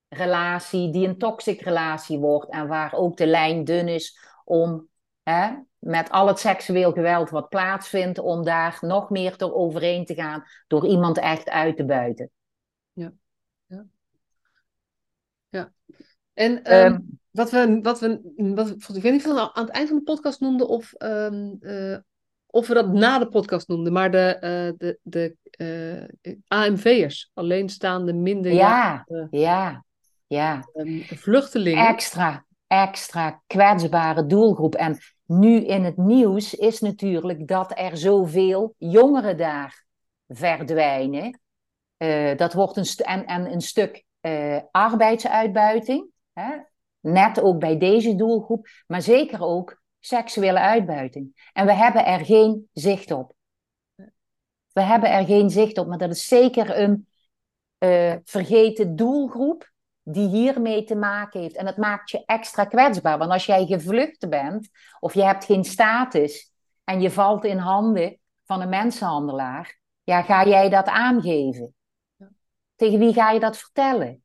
[0.08, 4.88] relatie die een toxic relatie wordt en waar ook de lijn dun is om
[5.22, 10.14] hè, met al het seksueel geweld wat plaatsvindt, om daar nog meer door overheen te
[10.14, 12.30] gaan door iemand echt uit te buiten.
[12.92, 13.12] Ja,
[13.66, 13.86] ja.
[15.48, 15.72] ja.
[16.32, 18.20] En um, wat we, wat we,
[18.54, 20.94] wat, ik weet niet of we nou aan het eind van de podcast noemden of,
[20.98, 21.96] um, uh,
[22.50, 25.36] of we dat na de podcast noemden, maar de, uh, de, de
[26.26, 29.84] uh, AMV'ers, alleenstaande minder ja, ja,
[30.26, 30.68] ja.
[30.74, 31.86] Um, vluchtelingen.
[31.86, 34.74] Extra, extra kwetsbare doelgroep.
[34.74, 39.84] En nu in het nieuws is natuurlijk dat er zoveel jongeren daar
[40.28, 41.40] verdwijnen.
[41.98, 44.04] Uh, dat wordt een, en, en een stuk
[44.70, 46.08] arbeidsuitbuiting.
[46.32, 46.56] Hè?
[47.00, 51.50] Net ook bij deze doelgroep, maar zeker ook seksuele uitbuiting.
[51.52, 53.32] En we hebben er geen zicht op.
[54.72, 57.08] We hebben er geen zicht op, maar dat is zeker een
[57.78, 59.70] uh, vergeten doelgroep
[60.02, 61.56] die hiermee te maken heeft.
[61.56, 63.18] En het maakt je extra kwetsbaar.
[63.18, 64.68] Want als jij gevlucht bent
[65.00, 66.52] of je hebt geen status
[66.84, 71.74] en je valt in handen van een mensenhandelaar, ja, ga jij dat aangeven?
[72.76, 74.22] Tegen wie ga je dat vertellen?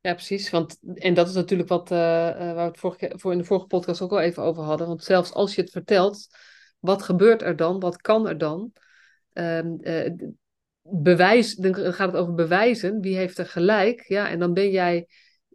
[0.00, 0.50] Ja, precies.
[0.50, 3.66] Want, en dat is natuurlijk wat uh, waar we het vorige, voor in de vorige
[3.66, 4.86] podcast ook al even over hadden.
[4.86, 6.26] Want zelfs als je het vertelt,
[6.78, 7.80] wat gebeurt er dan?
[7.80, 8.72] Wat kan er dan?
[9.34, 10.10] Uh, uh,
[10.82, 13.00] bewijs, dan gaat het over bewijzen.
[13.00, 14.04] Wie heeft er gelijk?
[14.08, 15.08] Ja, en dan ben jij,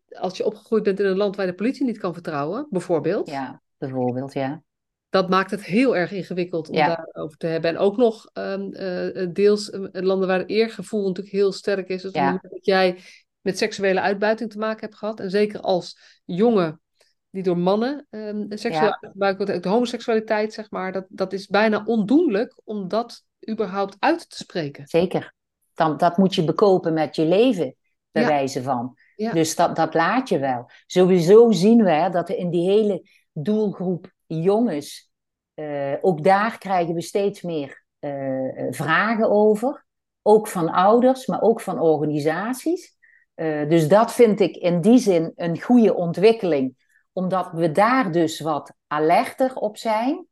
[0.08, 3.30] als je opgegroeid bent in een land waar de politie niet kan vertrouwen, bijvoorbeeld.
[3.30, 4.64] Ja, bijvoorbeeld, ja.
[5.10, 6.88] Dat maakt het heel erg ingewikkeld om ja.
[6.88, 7.70] daarover te hebben.
[7.70, 12.02] En ook nog um, uh, deels landen waar het eergevoel natuurlijk heel sterk is.
[12.02, 12.40] Dus ja.
[12.42, 12.98] dat jij
[13.46, 15.20] met seksuele uitbuiting te maken hebt gehad.
[15.20, 16.82] En zeker als jongen
[17.30, 18.98] die door mannen um, seksueel ja.
[19.02, 24.30] uitgebuit wordt, de homoseksualiteit, zeg maar, dat, dat is bijna ondoenlijk om dat überhaupt uit
[24.30, 24.88] te spreken.
[24.88, 25.34] Zeker.
[25.74, 27.76] Dan, dat moet je bekopen met je leven,
[28.12, 28.28] bij ja.
[28.28, 28.98] wijze van.
[29.16, 29.32] Ja.
[29.32, 30.70] Dus dat, dat laat je wel.
[30.86, 35.12] Sowieso zien we dat er in die hele doelgroep jongens,
[35.56, 39.86] uh, ook daar krijgen we steeds meer uh, vragen over.
[40.22, 42.95] Ook van ouders, maar ook van organisaties.
[43.36, 46.76] Uh, dus dat vind ik in die zin een goede ontwikkeling,
[47.14, 50.28] omdat we daar dus wat alerter op zijn.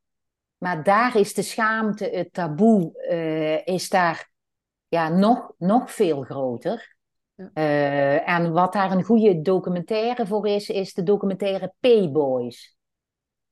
[0.58, 4.32] Maar daar is de schaamte, het taboe, uh, is daar
[4.88, 6.96] ja, nog, nog veel groter.
[7.36, 12.78] Uh, en wat daar een goede documentaire voor is, is de documentaire P-Boys.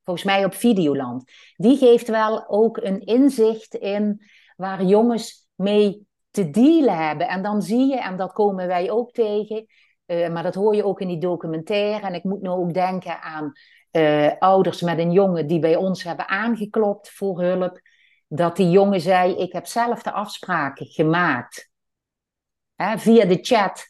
[0.03, 1.31] Volgens mij op Videoland.
[1.55, 4.21] Die geeft wel ook een inzicht in
[4.55, 7.27] waar jongens mee te dealen hebben.
[7.27, 9.65] En dan zie je, en dat komen wij ook tegen,
[10.05, 12.07] uh, maar dat hoor je ook in die documentaire.
[12.07, 13.51] En ik moet nu ook denken aan
[13.91, 17.81] uh, ouders met een jongen die bij ons hebben aangeklopt voor hulp.
[18.27, 21.69] Dat die jongen zei: Ik heb zelf de afspraken gemaakt.
[22.75, 23.89] Hè, via de chat.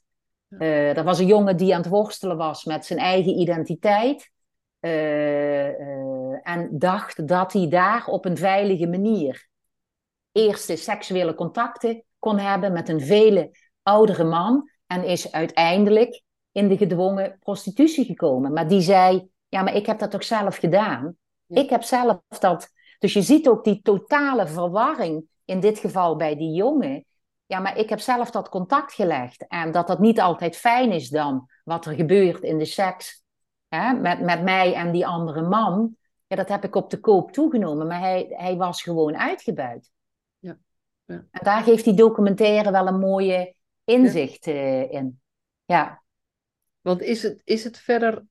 [0.50, 4.32] Uh, er was een jongen die aan het worstelen was met zijn eigen identiteit.
[6.44, 9.48] En dacht dat hij daar op een veilige manier
[10.32, 13.52] eerste seksuele contacten kon hebben met een vele
[13.84, 18.54] oudere man en is uiteindelijk in de gedwongen prostitutie gekomen.
[18.54, 21.16] Maar die zei, ja, maar ik heb dat toch zelf gedaan?
[21.48, 22.70] Ik heb zelf dat...
[23.00, 27.06] Dus je ziet ook die totale verwarring, in dit geval bij die jongen.
[27.46, 29.48] Ja, maar ik heb zelf dat contact gelegd.
[29.48, 33.24] En dat dat niet altijd fijn is dan, wat er gebeurt in de seks
[33.68, 35.96] hè, met, met mij en die andere man.
[36.28, 39.92] Ja, dat heb ik op de koop toegenomen, maar hij, hij was gewoon uitgebuit.
[41.12, 41.26] Ja.
[41.32, 45.22] En daar geeft die documentaire wel een mooie inzicht uh, in.
[45.66, 46.04] Ja.
[46.82, 48.24] Want is het, is het verder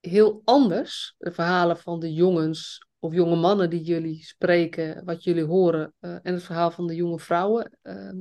[0.00, 5.44] heel anders, de verhalen van de jongens of jonge mannen die jullie spreken, wat jullie
[5.44, 8.12] horen, uh, en het verhaal van de jonge vrouwen uh,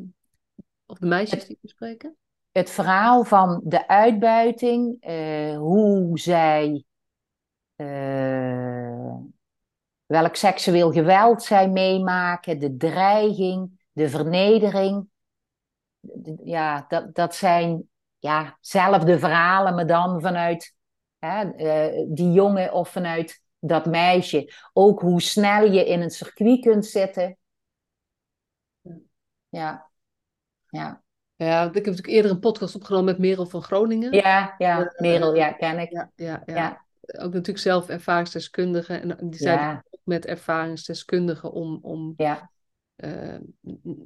[0.86, 2.18] of de meisjes het, die jullie spreken?
[2.52, 6.84] Het verhaal van de uitbuiting, uh, hoe zij,
[10.06, 15.08] welk seksueel geweld zij meemaken, de dreiging, de vernedering.
[16.44, 20.76] Ja, dat, dat zijn ja, zelfde verhalen, maar dan vanuit
[21.20, 24.54] hè, uh, die jongen of vanuit dat meisje.
[24.74, 27.38] Ook hoe snel je in een circuit kunt zitten.
[29.50, 29.90] Ja,
[30.70, 31.02] ja.
[31.36, 34.14] Ja, ik heb natuurlijk eerder een podcast opgenomen met Merel van Groningen.
[34.14, 35.92] Ja, ja, uh, Merel, ja, ken ik.
[35.92, 36.56] Ja, ja, ja.
[36.56, 36.86] ja.
[37.02, 38.94] Ook natuurlijk zelf ervaringsdeskundige.
[38.94, 39.84] En die zijn ja.
[39.92, 42.52] ook met ervaringsdeskundigen om, om ja.
[42.96, 43.38] Uh,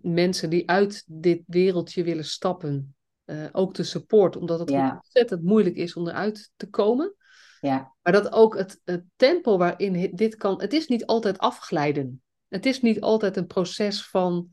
[0.02, 2.96] mensen die uit dit wereldje willen stappen,
[3.26, 4.42] uh, ook te supporten.
[4.42, 4.96] Omdat het ja.
[4.96, 7.16] ontzettend moeilijk is om eruit te komen.
[7.62, 7.94] Ja.
[8.02, 12.22] Maar dat ook het, het, tempo waarin dit kan, het is niet altijd afglijden.
[12.48, 14.50] Het is niet altijd een proces van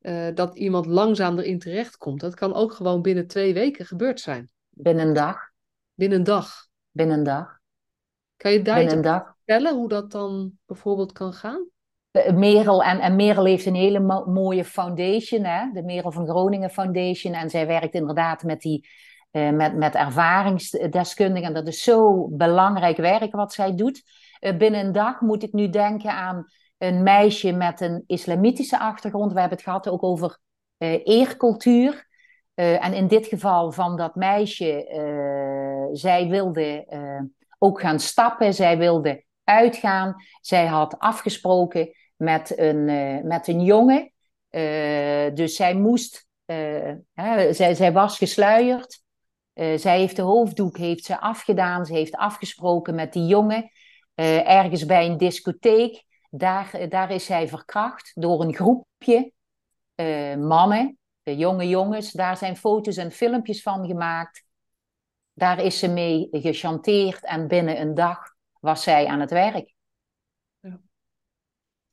[0.00, 2.20] uh, dat iemand langzaam erin terechtkomt.
[2.20, 4.50] Dat kan ook gewoon binnen twee weken gebeurd zijn.
[4.70, 5.38] Binnen een dag.
[5.94, 6.66] Binnen een dag.
[6.90, 7.58] Binnen een dag.
[8.36, 11.68] Kan je daar iets vertellen hoe dat dan bijvoorbeeld kan gaan?
[12.34, 15.70] Merel, en, en Merel heeft een hele mo mooie foundation, hè?
[15.72, 17.34] de Merel van Groningen Foundation.
[17.34, 18.88] En zij werkt inderdaad met, die,
[19.32, 21.48] uh, met, met ervaringsdeskundigen.
[21.48, 24.02] En dat is zo belangrijk werk wat zij doet.
[24.40, 26.46] Uh, binnen een dag moet ik nu denken aan
[26.78, 29.32] een meisje met een islamitische achtergrond.
[29.32, 30.38] We hebben het gehad ook over
[31.04, 32.06] eercultuur.
[32.54, 34.86] en in dit geval van dat meisje,
[35.92, 36.86] zij wilde
[37.58, 40.14] ook gaan stappen, zij wilde uitgaan.
[40.40, 44.12] Zij had afgesproken met een, uh, met een jongen.
[44.50, 49.02] Uh, dus zij moest, uh, hè, zij, zij was gesluierd.
[49.54, 51.86] zij heeft de hoofddoek heeft ze afgedaan.
[51.86, 53.70] Ze heeft afgesproken met die jongen.
[54.44, 56.04] ergens bij een discotheek.
[56.30, 59.32] Daar, daar is zij verkracht door een groepje
[60.38, 62.12] mannen, jonge jongens.
[62.12, 64.44] Daar zijn foto's en filmpjes van gemaakt.
[65.32, 68.18] Daar is ze mee gechanteerd en binnen een dag
[68.60, 69.73] was zij aan het werk.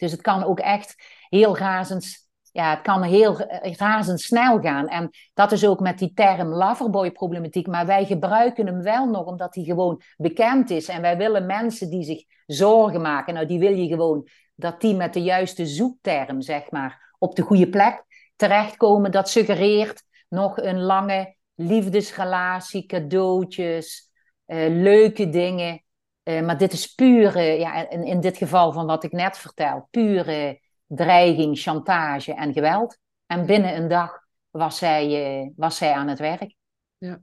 [0.02, 0.96] Dus het kan ook echt
[1.30, 3.40] heel razend, ja, het kan heel
[3.78, 4.88] razendsnel gaan.
[4.88, 7.68] En dat is ook met die term loverboy-problematiek.
[7.68, 10.88] Maar wij gebruiken hem wel nog omdat hij gewoon bekend is.
[10.88, 14.96] En wij willen mensen die zich zorgen maken, nou die wil je gewoon dat die
[14.96, 18.04] met de juiste zoekterm, zeg maar, op de goede plek
[18.36, 19.12] terechtkomen.
[19.12, 24.10] Dat suggereert nog een lange liefdesrelatie, cadeautjes,
[24.48, 25.84] uh, leuke dingen.
[26.24, 29.88] Uh, maar dit is pure, ja, in, in dit geval van wat ik net vertel,
[29.92, 32.98] pure dreiging, chantage en geweld.
[33.26, 36.56] En binnen een dag was zij, uh, was zij aan het werk.
[36.98, 37.22] Ja,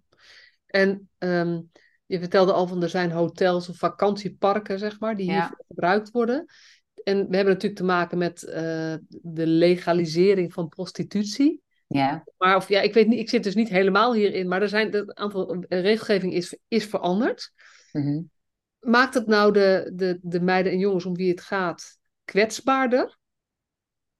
[0.66, 1.70] en um,
[2.06, 6.46] je vertelde al van er zijn hotels of vakantieparken, zeg maar, die hier gebruikt worden.
[7.04, 8.54] En we hebben natuurlijk te maken met uh,
[9.08, 11.62] de legalisering van prostitutie.
[11.86, 12.24] Ja.
[12.38, 14.92] Maar of, ja, ik weet niet, ik zit dus niet helemaal hierin, maar er zijn
[14.92, 17.52] het aantal regelgeving is, is veranderd.
[17.92, 18.30] Mm -hmm
[18.80, 23.18] maakt het nou de, de, de meiden en jongens om wie het gaat kwetsbaarder?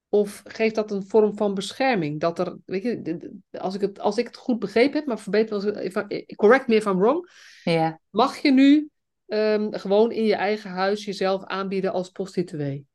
[0.09, 2.21] Of geeft dat een vorm van bescherming?
[2.21, 5.91] Dat er, weet je, als ik het, als ik het goed begrepen heb, maar verbeter
[6.37, 7.31] correct me if I'm wrong.
[7.65, 8.01] Ja.
[8.11, 8.89] Mag je nu
[9.27, 12.87] um, gewoon in je eigen huis jezelf aanbieden als prostituee?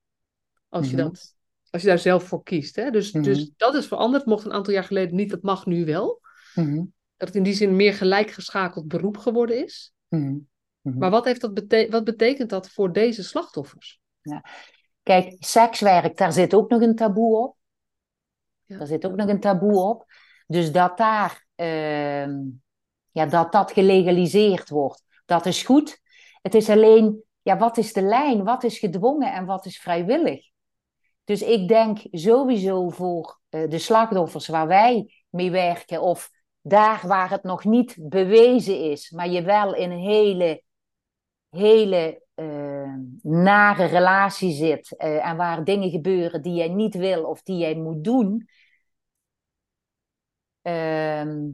[0.70, 1.06] Als, je, mhm.
[1.06, 1.36] dat,
[1.70, 2.76] als je daar zelf voor kiest.
[2.76, 2.92] Hè?
[2.92, 3.48] Dus, dus mhm.
[3.58, 4.26] dat is veranderd.
[4.26, 6.22] Mocht een aantal jaar geleden niet, dat mag nu wel.
[6.56, 6.84] Mhm.
[7.18, 9.94] Dat het in die zin meer gelijkgeschakeld beroep geworden is.
[10.84, 10.98] Mhm.
[10.98, 14.00] Maar wat, heeft dat bete wat betekent dat voor deze slachtoffers?
[14.22, 14.46] Ja.
[15.04, 17.56] Kijk, sekswerk, daar zit ook nog een taboe op.
[18.64, 18.78] Ja.
[18.78, 20.06] Daar zit ook nog een taboe op.
[20.48, 22.28] Dus dat daar, uh,
[23.12, 26.02] ja, dat dat gelegaliseerd wordt, dat is goed.
[26.42, 28.44] Het is alleen, ja, wat is de lijn?
[28.44, 30.46] Wat is gedwongen en wat is vrijwillig?
[31.24, 36.30] Dus ik denk sowieso voor uh, de slachtoffers waar wij mee werken, of
[36.62, 40.64] daar waar het nog niet bewezen is, maar je wel in een hele
[41.54, 47.42] hele uh, nare relatie zit uh, en waar dingen gebeuren die jij niet wil of
[47.42, 48.48] die jij moet doen,
[50.64, 51.52] uh,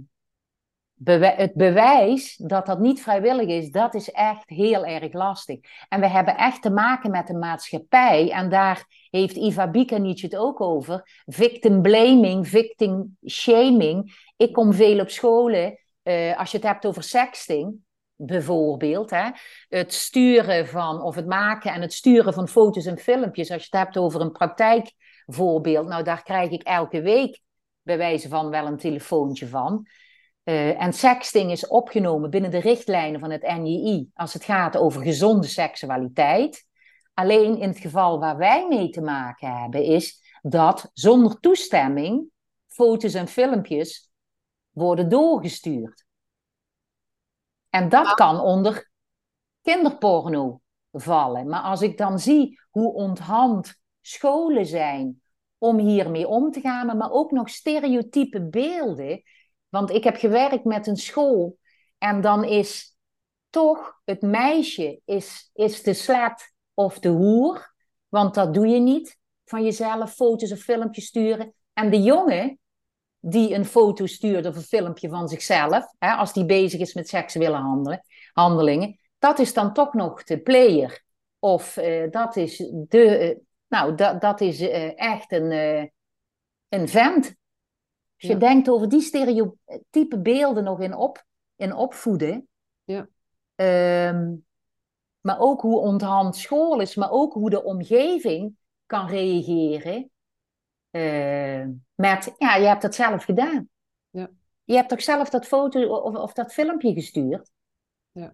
[1.03, 5.59] het bewijs dat dat niet vrijwillig is, dat is echt heel erg lastig.
[5.89, 10.35] En we hebben echt te maken met een maatschappij, en daar heeft Iva Bikanic het
[10.35, 14.27] ook over, victim blaming, victim shaming.
[14.37, 17.87] Ik kom veel op scholen, uh, als je het hebt over sexting,
[18.21, 19.09] bijvoorbeeld.
[19.09, 19.29] Hè?
[19.67, 23.51] Het sturen van, of het maken en het sturen van foto's en filmpjes.
[23.51, 27.41] Als je het hebt over een praktijkvoorbeeld, nou daar krijg ik elke week
[27.81, 29.87] bij wijze van wel een telefoontje van.
[30.43, 35.01] Uh, en sexting is opgenomen binnen de richtlijnen van het NJI als het gaat over
[35.01, 36.67] gezonde seksualiteit.
[37.13, 42.27] Alleen in het geval waar wij mee te maken hebben, is dat zonder toestemming
[42.67, 44.11] foto's en filmpjes
[44.69, 46.07] worden doorgestuurd.
[47.69, 48.89] En dat kan onder
[49.61, 50.61] kinderporno
[50.91, 51.47] vallen.
[51.47, 55.21] Maar als ik dan zie hoe onthand scholen zijn
[55.57, 59.21] om hiermee om te gaan, maar ook nog stereotype beelden.
[59.69, 61.57] Want ik heb gewerkt met een school
[61.97, 62.97] en dan is
[63.49, 67.73] toch het meisje is, is de slet of de hoer.
[68.07, 69.17] Want dat doe je niet.
[69.45, 71.53] Van jezelf foto's of filmpjes sturen.
[71.73, 72.59] En de jongen
[73.19, 77.07] die een foto stuurt of een filmpje van zichzelf, hè, als die bezig is met
[77.07, 78.01] seksuele handelen,
[78.33, 81.03] handelingen, dat is dan toch nog de player.
[81.39, 85.51] Of uh, dat is de, uh, nou, dat, dat is uh, echt een,
[86.69, 87.25] een vent.
[88.17, 92.47] Als je denkt over die stereotype beelden nog in, op, in opvoeden,
[92.83, 93.07] ja.
[94.09, 94.45] Um,
[95.21, 98.55] maar ook hoe onthand school is, maar ook hoe de omgeving
[98.85, 100.09] kan reageren.
[100.91, 101.65] Uh,
[101.95, 103.69] met, ja, je hebt het zelf gedaan.
[104.09, 104.29] Ja.
[104.63, 107.51] Je hebt toch zelf dat foto of, of dat filmpje gestuurd?
[108.11, 108.33] Ja.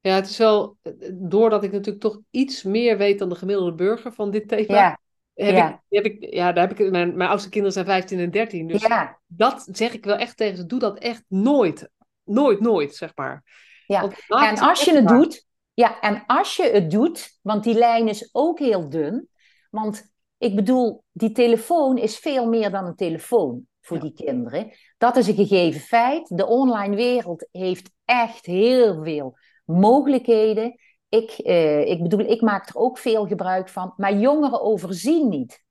[0.00, 0.76] Ja, het is wel,
[1.12, 4.74] doordat ik natuurlijk toch iets meer weet dan de gemiddelde burger van dit thema.
[4.74, 4.98] Ja.
[5.34, 5.82] Heb ja.
[5.88, 8.66] Ik, heb ik, ja, daar heb ik, mijn, mijn oudste kinderen zijn 15 en 13.
[8.66, 9.18] Dus ja.
[9.26, 10.66] dat zeg ik wel echt tegen ze.
[10.66, 11.90] Doe dat echt nooit.
[12.24, 13.42] Nooit, nooit, zeg maar.
[13.86, 14.10] Ja.
[14.28, 18.28] En als je het doet, ja, en als je het doet, want die lijn is
[18.32, 19.28] ook heel dun.
[19.70, 20.10] Want
[20.40, 24.02] ik bedoel, die telefoon is veel meer dan een telefoon voor Ja.
[24.02, 24.72] die kinderen.
[24.98, 26.36] Dat is een gegeven feit.
[26.36, 30.78] De online wereld heeft echt heel veel mogelijkheden.
[31.08, 33.94] Ik, eh, ik bedoel, ik maak er ook veel gebruik van.
[33.96, 35.64] Maar jongeren overzien niet.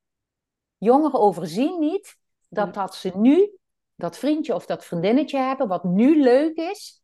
[0.77, 2.17] Jongeren overzien niet
[2.47, 3.51] dat, dat ze nu
[3.95, 6.98] dat vriendje of dat vriendinnetje hebben, wat nu leuk is,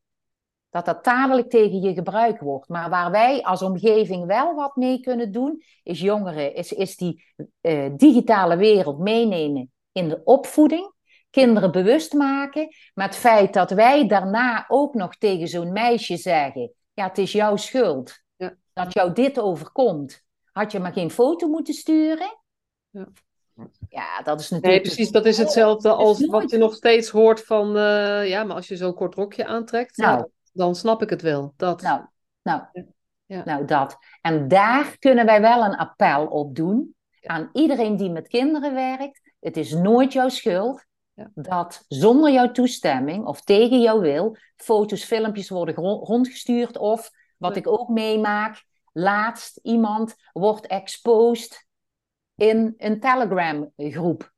[0.75, 2.69] dat dat dadelijk tegen je gebruikt wordt.
[2.69, 7.23] Maar waar wij als omgeving wel wat mee kunnen doen, is jongeren, is, is die
[7.61, 10.93] eh, digitale wereld meenemen in de opvoeding.
[11.29, 12.67] Kinderen bewust maken.
[12.93, 17.31] Maar het feit dat wij daarna ook nog tegen zo'n meisje zeggen: Ja, het is
[17.31, 18.55] jouw schuld Ja.
[18.73, 20.23] dat jou dit overkomt.
[20.51, 22.39] Had je maar geen foto moeten sturen?
[22.89, 23.07] Ja.
[23.89, 24.87] Ja, dat is Nee, natuurlijk.
[24.87, 25.11] precies.
[25.11, 27.77] Dat is hetzelfde Dat is als wat je nog steeds hoort van...
[27.77, 30.27] eh, ja, maar als je zo'n kort rokje aantrekt, Nou.
[30.55, 31.53] Dan snap ik het wel.
[31.57, 31.81] Dat.
[31.81, 32.01] Nou,
[32.41, 32.61] nou,
[33.25, 33.41] Ja.
[33.45, 33.97] nou dat.
[34.21, 39.33] En daar kunnen wij wel een appel op doen aan iedereen die met kinderen werkt.
[39.39, 41.31] Het is nooit jouw schuld Ja.
[41.33, 46.77] dat zonder jouw toestemming of tegen jouw wil foto's, filmpjes worden rondgestuurd.
[46.77, 47.59] Of wat Ja.
[47.59, 51.65] ik ook meemaak, laatst iemand wordt exposed
[52.35, 54.33] in een Telegram groep.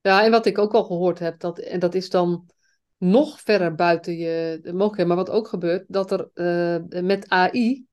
[0.00, 2.46] Ja, en wat ik ook al gehoord heb, dat, en dat is dan
[2.98, 7.86] nog verder buiten je de mogelijkheden, maar wat ook gebeurt, dat er eh, met AI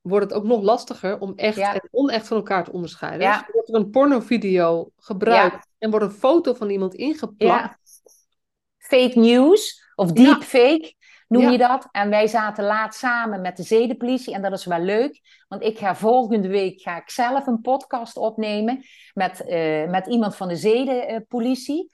[0.00, 1.74] wordt het ook nog lastiger om echt Ja.
[1.74, 3.20] en onecht van elkaar te onderscheiden.
[3.26, 3.36] Ja.
[3.38, 7.78] Dus wordt er een pornovideo gebruikt en wordt een foto van iemand ingeplakt.
[8.78, 10.94] Fake news of deepfake
[11.28, 11.88] noem je dat.
[11.90, 15.20] En wij zaten laat samen met de zedenpolitie en dat is wel leuk.
[15.48, 18.84] Want ik ga volgende week ga ik zelf een podcast opnemen
[19.14, 21.88] met, eh, met iemand van de zedenpolitie.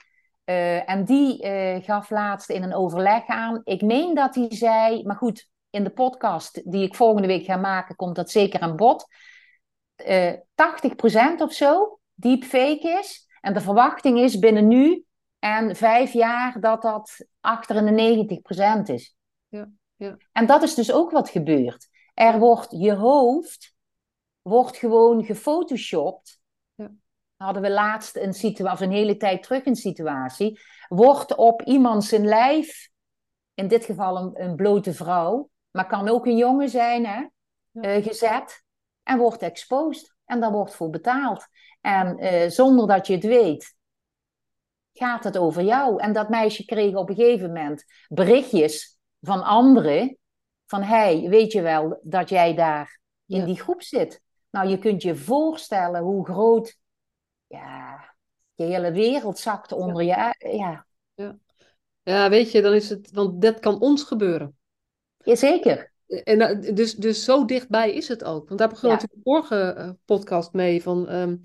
[0.49, 3.61] Eh, en die eh, gaf laatst in een overleg aan.
[3.65, 7.57] Ik meen dat hij zei, maar goed, in de podcast die ik volgende week ga
[7.57, 9.07] maken, komt dat zeker aan bod.
[9.95, 13.29] Eh 80% of zo deepfake is.
[13.41, 15.05] En de verwachting is binnen nu
[15.39, 18.41] en vijf jaar dat dat achter in de
[18.83, 19.17] 90% is.
[19.49, 20.17] Ja, ja.
[20.33, 21.89] En dat is dus ook wat gebeurt.
[22.15, 23.75] Er wordt je hoofd
[24.43, 26.38] wordt gewoon gefotoshopt.
[27.39, 30.61] Hadden we laatst een situatie, of een hele tijd terug een situatie.
[30.89, 32.89] Wordt op iemand zijn lijf,
[33.55, 37.27] in dit geval een, een blote vrouw, maar kan ook een jongen zijn, hè,
[37.71, 37.83] Ja.
[37.83, 38.65] eh, gezet.
[39.03, 40.15] En wordt exposed.
[40.25, 41.47] En daar wordt voor betaald.
[41.81, 43.75] En eh, zonder dat je het weet,
[44.93, 46.01] gaat het over jou.
[46.01, 50.19] En dat meisje kreeg op een gegeven moment berichtjes van anderen
[50.67, 54.23] van hey, weet je wel dat jij daar in die groep zit?
[54.51, 56.78] Nou, je kunt je voorstellen hoe groot
[57.49, 58.15] ja,
[58.55, 60.35] je hele wereld zakt onder je.
[60.39, 60.87] Ja.
[61.15, 61.39] ja.
[62.03, 64.57] Ja, weet je, dan is het, want dat kan ons gebeuren.
[65.25, 65.93] Jazeker.
[66.07, 68.49] En eh, dus, dus zo dichtbij is het ook.
[68.49, 68.95] Want daar begon ja.
[68.95, 71.37] natuurlijk de vorige eh, podcast mee van ehm,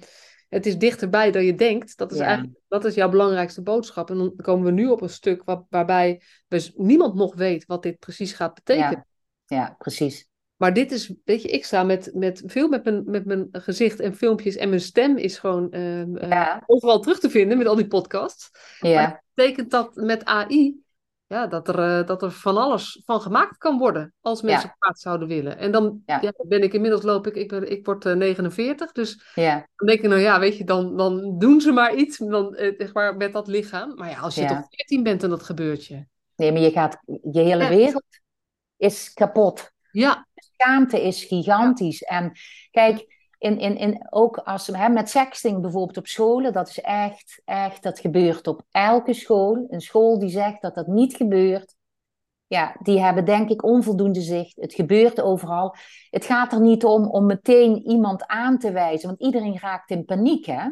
[0.50, 1.98] het is dichterbij dan je denkt.
[1.98, 4.10] Dat is eigenlijk dat is jouw belangrijkste boodschap.
[4.10, 7.84] En dan komen we nu op een stuk waar, waarbij dus niemand nog weet wat
[7.84, 9.08] dit precies gaat betekenen.
[9.46, 10.28] Ja, ja precies.
[10.64, 14.00] Maar dit is, weet je, ik sta met, met veel met mijn, met mijn gezicht
[14.00, 17.76] en filmpjes en mijn stem is gewoon ehm, eh, overal terug te vinden met al
[17.76, 18.52] die podcasts.
[18.80, 18.94] Ja.
[18.94, 20.84] Maar dat betekent dat met AI
[21.28, 24.76] ja, dat, er, uh, dat er van alles van gemaakt kan worden als mensen ja.
[24.80, 25.58] kwaad zouden willen.
[25.58, 26.34] En dan ja.
[26.48, 30.10] ben ik inmiddels loop ik, ik, ben, ik word uh, 49, dus dan denk ik
[30.10, 33.48] nou ja, weet je, dan, dan doen ze maar iets dan, zeg maar, met dat
[33.48, 33.96] lichaam.
[33.96, 36.06] Maar ja, als je toch 14 bent en dat gebeurt je.
[36.36, 38.20] Nee, maar je gaat, je hele wereld
[38.78, 39.72] is kapot.
[39.92, 40.28] Ja.
[40.64, 42.02] Schaamte is gigantisch.
[42.02, 42.32] En
[42.72, 43.06] kijk,
[43.38, 47.84] in, in, in, ook als, hè, met sexting bijvoorbeeld op scholen, dat is echt, echt,
[47.84, 49.66] dat gebeurt op elke school.
[49.70, 51.76] Een school die zegt dat dat niet gebeurt,
[52.48, 54.56] ja, die hebben denk ik onvoldoende zicht.
[54.56, 55.76] Het gebeurt overal.
[56.10, 60.06] Het gaat er niet om om meteen iemand aan te wijzen, want iedereen raakt in
[60.06, 60.70] paniek, hè.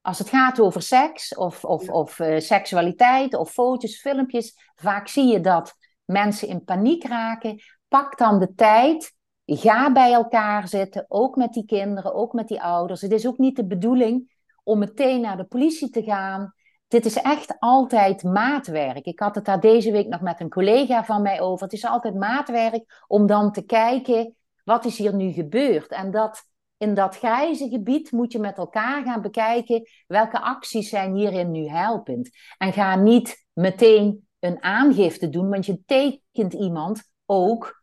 [0.00, 5.26] Als het gaat over seks of, of, of uh, seksualiteit of foto's, filmpjes, vaak zie
[5.26, 5.74] je dat
[6.04, 7.60] mensen in paniek raken.
[7.88, 9.16] Pak dan de tijd
[9.56, 13.00] Ga bij elkaar zitten, ook met die kinderen, ook met die ouders.
[13.00, 16.54] Het is ook niet de bedoeling om meteen naar de politie te gaan.
[16.88, 19.06] Dit is echt altijd maatwerk.
[19.06, 21.64] Ik had het daar deze week nog met een collega van mij over.
[21.64, 25.90] Het is altijd maatwerk om dan te kijken, wat is hier nu gebeurd?
[25.90, 26.42] En dat
[26.76, 31.68] in dat grijze gebied moet je met elkaar gaan bekijken welke acties zijn hierin nu
[31.68, 32.30] helpend.
[32.58, 37.77] En ga niet meteen een aangifte doen, want je tekent iemand ook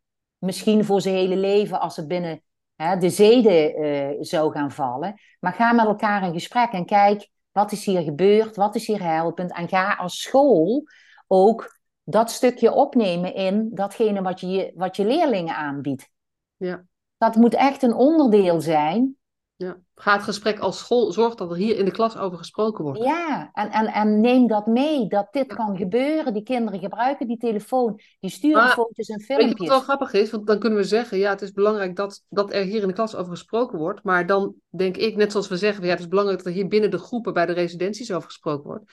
[0.45, 2.41] misschien voor zijn hele leven als het binnen
[2.75, 5.21] hè, de zeden uh, zou gaan vallen.
[5.39, 9.03] Maar ga met elkaar in gesprek en kijk wat is hier gebeurd, wat is hier
[9.03, 9.53] helpend.
[9.53, 10.83] En ga als school
[11.27, 16.09] ook dat stukje opnemen in datgene wat je, wat je leerlingen aanbiedt.
[16.57, 16.85] Ja.
[17.17, 19.17] Dat moet echt een onderdeel zijn
[19.55, 19.77] ja.
[19.95, 23.03] Ga het gesprek als school, zorg dat er hier in de klas over gesproken wordt.
[23.03, 26.33] Ja, en, en, en neem dat mee, dat dit kan gebeuren.
[26.33, 29.49] Die kinderen gebruiken die telefoon, die sturen maar, foto's en filmpjes.
[29.49, 30.31] Weet je wat wel grappig is?
[30.31, 32.93] Want dan kunnen we zeggen, ja, het is belangrijk dat, dat er hier in de
[32.93, 34.03] klas over gesproken wordt.
[34.03, 36.67] Maar dan denk ik, net zoals we zeggen, ja, het is belangrijk dat er hier
[36.67, 38.91] binnen de groepen bij de residenties over gesproken wordt.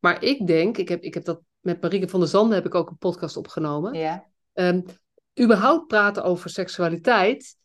[0.00, 2.74] Maar ik denk, ik heb, ik heb dat met Marieke van der Zanden heb ik
[2.74, 3.94] ook een podcast opgenomen.
[3.94, 4.24] Ja.
[4.52, 4.84] Um,
[5.40, 7.56] überhaupt praten over seksualiteit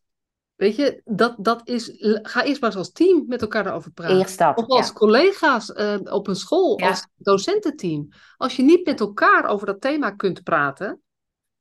[0.59, 1.91] Weet je, dat, dat is.
[2.21, 4.17] Ga eerst maar eens als team met elkaar erover praten.
[4.17, 8.09] Eerst dat, of als collega's uh, op een school, als docententeam.
[8.37, 11.01] Als je niet met elkaar over dat thema kunt praten.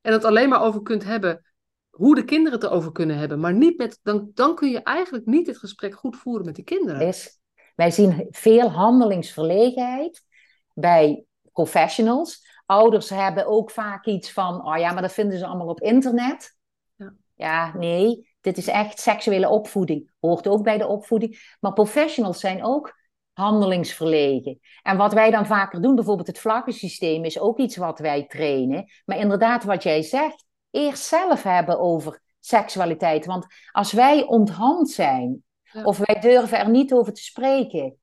[0.01, 1.45] en het alleen maar over kunt hebben.
[1.91, 3.41] hoe de kinderen het erover kunnen hebben.
[3.41, 3.99] maar niet met.
[4.03, 7.01] dan, dan kun je eigenlijk niet het gesprek goed voeren met die kinderen.
[7.01, 7.41] Is,
[7.77, 10.25] wij zien veel handelingsverlegenheid
[10.75, 12.47] bij professionals.
[12.67, 14.67] Ouders hebben ook vaak iets van.
[14.67, 16.57] oh ja, maar dat vinden ze allemaal op internet.
[16.97, 18.28] Ja, ja nee.
[18.41, 20.11] Dit is echt seksuele opvoeding.
[20.21, 21.57] Hoort ook bij de opvoeding.
[21.61, 22.97] Maar professionals zijn ook
[23.33, 24.59] handelingsverlegen.
[24.83, 28.91] En wat wij dan vaker doen, bijvoorbeeld het vlaggensysteem, is ook iets wat wij trainen.
[29.05, 33.27] Maar inderdaad, wat jij zegt, eerst zelf hebben over seksualiteit.
[33.27, 35.43] Want als wij onthand zijn,
[35.83, 37.97] of wij durven er niet over te spreken,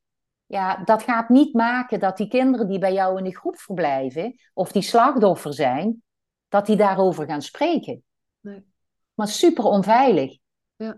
[0.45, 4.35] ja, dat gaat niet maken dat die kinderen die bij jou in de groep verblijven,
[4.53, 6.03] of die slachtoffer zijn,
[6.47, 8.03] dat die daarover gaan spreken.
[8.39, 8.73] Nee
[9.15, 10.37] maar super onveilig.
[10.75, 10.97] Ja,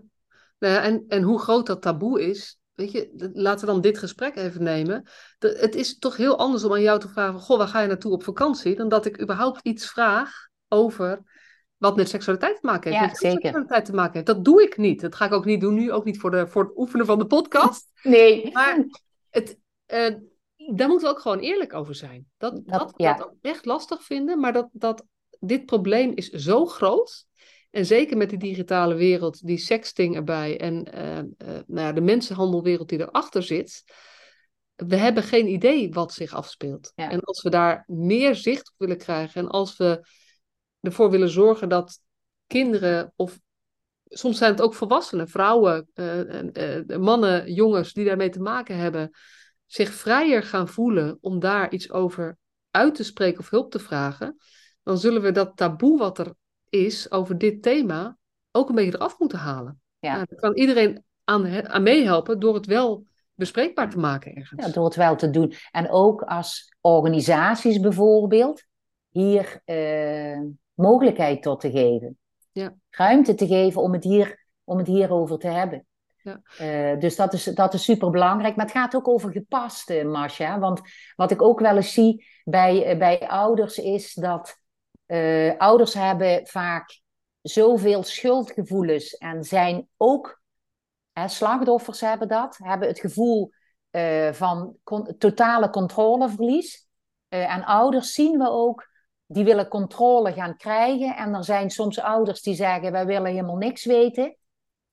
[0.58, 3.98] nou ja en, en hoe groot dat taboe is, weet je, laten we dan dit
[3.98, 5.08] gesprek even nemen.
[5.38, 8.12] het is toch heel anders om aan jou te vragen, goh, waar ga je naartoe
[8.12, 11.22] op vakantie, dan dat ik überhaupt iets vraag over
[11.76, 13.02] wat met seksualiteit te maken heeft.
[13.02, 13.40] Ja, met zeker.
[13.40, 14.26] seksualiteit te maken heeft.
[14.26, 15.00] Dat doe ik niet.
[15.00, 17.18] Dat ga ik ook niet doen nu, ook niet voor, de, voor het oefenen van
[17.18, 17.86] de podcast.
[18.02, 18.52] Nee.
[18.52, 18.86] Maar
[19.30, 20.14] het, uh,
[20.74, 22.26] daar moeten we ook gewoon eerlijk over zijn.
[22.36, 23.14] Dat, dat, dat, ja.
[23.14, 25.04] dat echt lastig vinden, maar dat, dat
[25.40, 27.26] dit probleem is zo groot
[27.70, 31.24] en zeker met die digitale wereld, die sexting erbij en uh, uh,
[31.66, 33.84] nou ja, de mensenhandelwereld die erachter zit.
[34.74, 36.92] We hebben geen idee wat zich afspeelt.
[36.94, 40.06] En als we daar meer zicht op willen krijgen en als we
[40.80, 42.00] ervoor willen zorgen dat
[42.46, 43.38] kinderen of
[44.04, 49.10] soms zijn het ook volwassenen, vrouwen, uh, mannen, jongens die daarmee te maken hebben,
[49.66, 52.38] zich vrijer gaan voelen om daar iets over
[52.70, 54.36] uit te spreken of hulp te vragen,
[54.82, 56.34] dan zullen we dat taboe wat er
[56.70, 58.16] is over dit thema
[58.52, 59.80] ook een beetje eraf moeten halen.
[59.98, 60.14] Ja.
[60.14, 64.66] Nou, kan iedereen aan, aan meehelpen door het wel bespreekbaar te maken ergens.
[64.66, 65.52] Ja, door het wel te doen.
[65.70, 68.64] En ook als organisaties bijvoorbeeld
[69.08, 70.40] hier uh,
[70.74, 72.18] mogelijkheid tot te geven.
[72.52, 72.74] Ja.
[72.90, 75.86] Ruimte te geven om het, hier, om het hierover te hebben.
[76.22, 76.40] Ja.
[76.58, 78.56] Eh, dus dat is, dat is super belangrijk.
[78.56, 80.58] Maar het gaat ook over gepast, uh, Masha.
[80.58, 80.80] Want
[81.16, 84.58] wat ik ook wel eens zie bij, eh, bij ouders is dat
[85.58, 87.00] ouders hebben vaak
[87.42, 90.40] zoveel schuldgevoelens en zijn ook,
[91.12, 93.50] hè, slachtoffers hebben dat, hebben het gevoel
[94.32, 94.76] van
[95.18, 96.86] totale controleverlies.
[97.28, 98.88] en ouders zien we ook
[99.26, 101.16] die willen controle gaan krijgen.
[101.16, 104.36] En er zijn soms ouders die zeggen: wij willen helemaal niks weten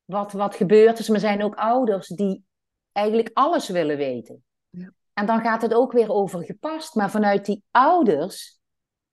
[0.05, 0.97] wat, wat gebeurt.
[0.97, 2.43] Dus er zijn ook ouders die
[2.91, 4.43] eigenlijk alles willen weten.
[4.70, 4.93] Ja.
[5.13, 6.95] En dan gaat het ook weer over gepast.
[6.95, 8.59] Maar vanuit die ouders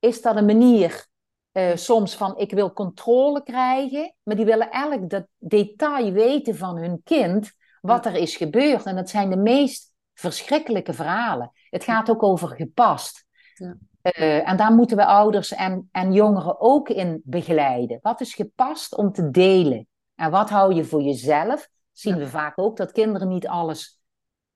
[0.03, 1.05] is dat een manier
[1.51, 6.77] uh, soms van ik wil controle krijgen, maar die willen elk dat detail weten van
[6.77, 7.51] hun kind,
[7.81, 8.85] wat er is gebeurd.
[8.85, 11.51] En dat zijn de meest verschrikkelijke verhalen.
[11.69, 13.25] Het gaat ook over gepast.
[13.53, 13.77] Ja.
[14.01, 17.99] Uh, en daar moeten we ouders en, en jongeren ook in begeleiden.
[18.01, 19.87] Wat is gepast om te delen?
[20.15, 21.69] En wat hou je voor jezelf?
[21.91, 24.01] Zien we vaak ook dat kinderen niet alles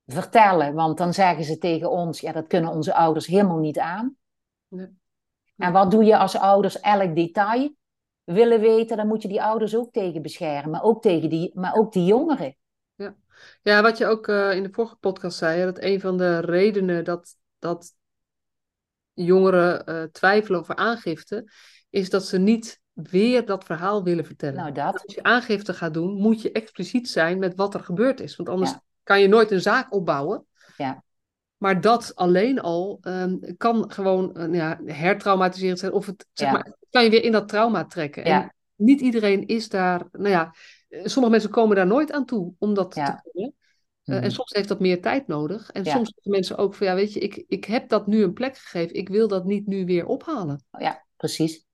[0.06, 4.16] vertellen, want dan zeggen ze tegen ons: ja, dat kunnen onze ouders helemaal niet aan.
[5.58, 7.74] En wat doe je als ouders elk detail
[8.24, 8.96] willen weten?
[8.96, 12.04] Dan moet je die ouders ook tegen beschermen, maar ook tegen die, maar ook die
[12.04, 12.56] jongeren.
[12.94, 13.14] Ja,
[13.62, 17.04] ja wat je ook uh, in de vorige podcast zei, dat een van de redenen
[17.04, 17.94] dat, dat
[19.12, 21.50] jongeren uh, twijfelen over aangifte,
[21.90, 24.56] is dat ze niet weer dat verhaal willen vertellen.
[24.56, 25.02] Nou, dat.
[25.02, 28.36] Als je aangifte gaat doen, moet je expliciet zijn met wat er gebeurd is.
[28.36, 30.46] Want anders kan je nooit een zaak opbouwen.
[30.76, 31.02] Ja.
[31.58, 35.92] Maar dat alleen al um, kan gewoon uh, ja, hertraumatiserend zijn.
[35.92, 38.24] Of het zeg maar, kan je weer in dat trauma trekken.
[38.24, 40.06] En niet iedereen is daar.
[40.12, 40.54] Nou ja,
[40.88, 43.54] eh, sommige mensen komen daar nooit aan toe om dat te kunnen.
[44.04, 45.70] Uh, En soms heeft dat meer tijd nodig.
[45.70, 48.32] En soms zeggen mensen ook van ja, weet je, ik, ik heb dat nu een
[48.32, 48.96] plek gegeven.
[48.96, 50.64] Ik wil dat niet nu weer ophalen.
[50.78, 51.66] Ja, precies.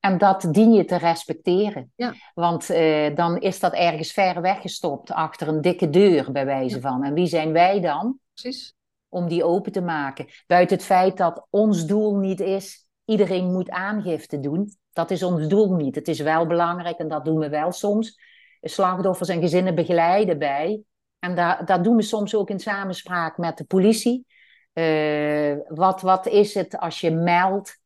[0.00, 1.92] En dat dien je te respecteren.
[1.96, 2.14] Ja.
[2.34, 7.04] Want uh, dan is dat ergens ver weggestopt achter een dikke deur, bij wijze van.
[7.04, 8.18] En wie zijn wij dan?
[8.34, 8.74] Precies.
[9.12, 10.26] Om die open te maken.
[10.46, 14.76] Buiten het feit dat ons doel niet is, iedereen moet aangifte doen.
[14.92, 15.94] Dat is ons doel niet.
[15.94, 18.20] Het is wel belangrijk, en dat doen we wel soms,
[18.60, 20.82] slachtoffers en gezinnen begeleiden bij.
[21.18, 24.26] En daar, dat doen we soms ook in samenspraak met de politie.
[24.74, 27.80] Uh, wat, wat is het als je meldt?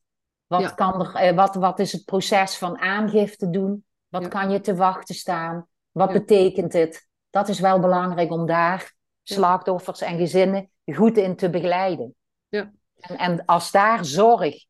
[0.47, 3.85] Wat, kan er, eh, wat, wat is het proces van aangifte doen?
[4.09, 5.67] Wat kan je te wachten staan?
[5.91, 7.09] Wat betekent het?
[7.31, 12.15] Dat is wel belangrijk om daar slachtoffers en gezinnen goed in te begeleiden.
[12.49, 12.73] Ja.
[12.97, 14.65] En, en als daar zorg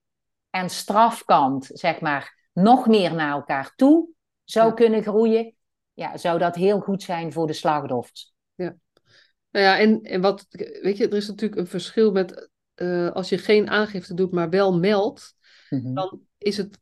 [0.50, 4.08] en strafkant, zeg maar, nog meer naar elkaar toe
[4.44, 5.54] zou kunnen groeien,
[5.92, 8.32] ja, zou dat heel goed zijn voor de slachtoffers.
[8.54, 8.76] Ja.
[9.50, 10.46] Nou ja, en, en wat,
[10.82, 14.50] weet je, er is natuurlijk een verschil met uh, als je geen aangifte doet, maar
[14.50, 15.34] wel meldt.
[15.70, 15.94] Mhm.
[15.94, 16.78] dan, is het,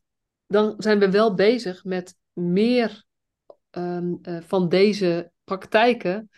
[0.47, 3.05] dan zijn we wel bezig met meer
[3.71, 6.31] um, uh, van deze praktijken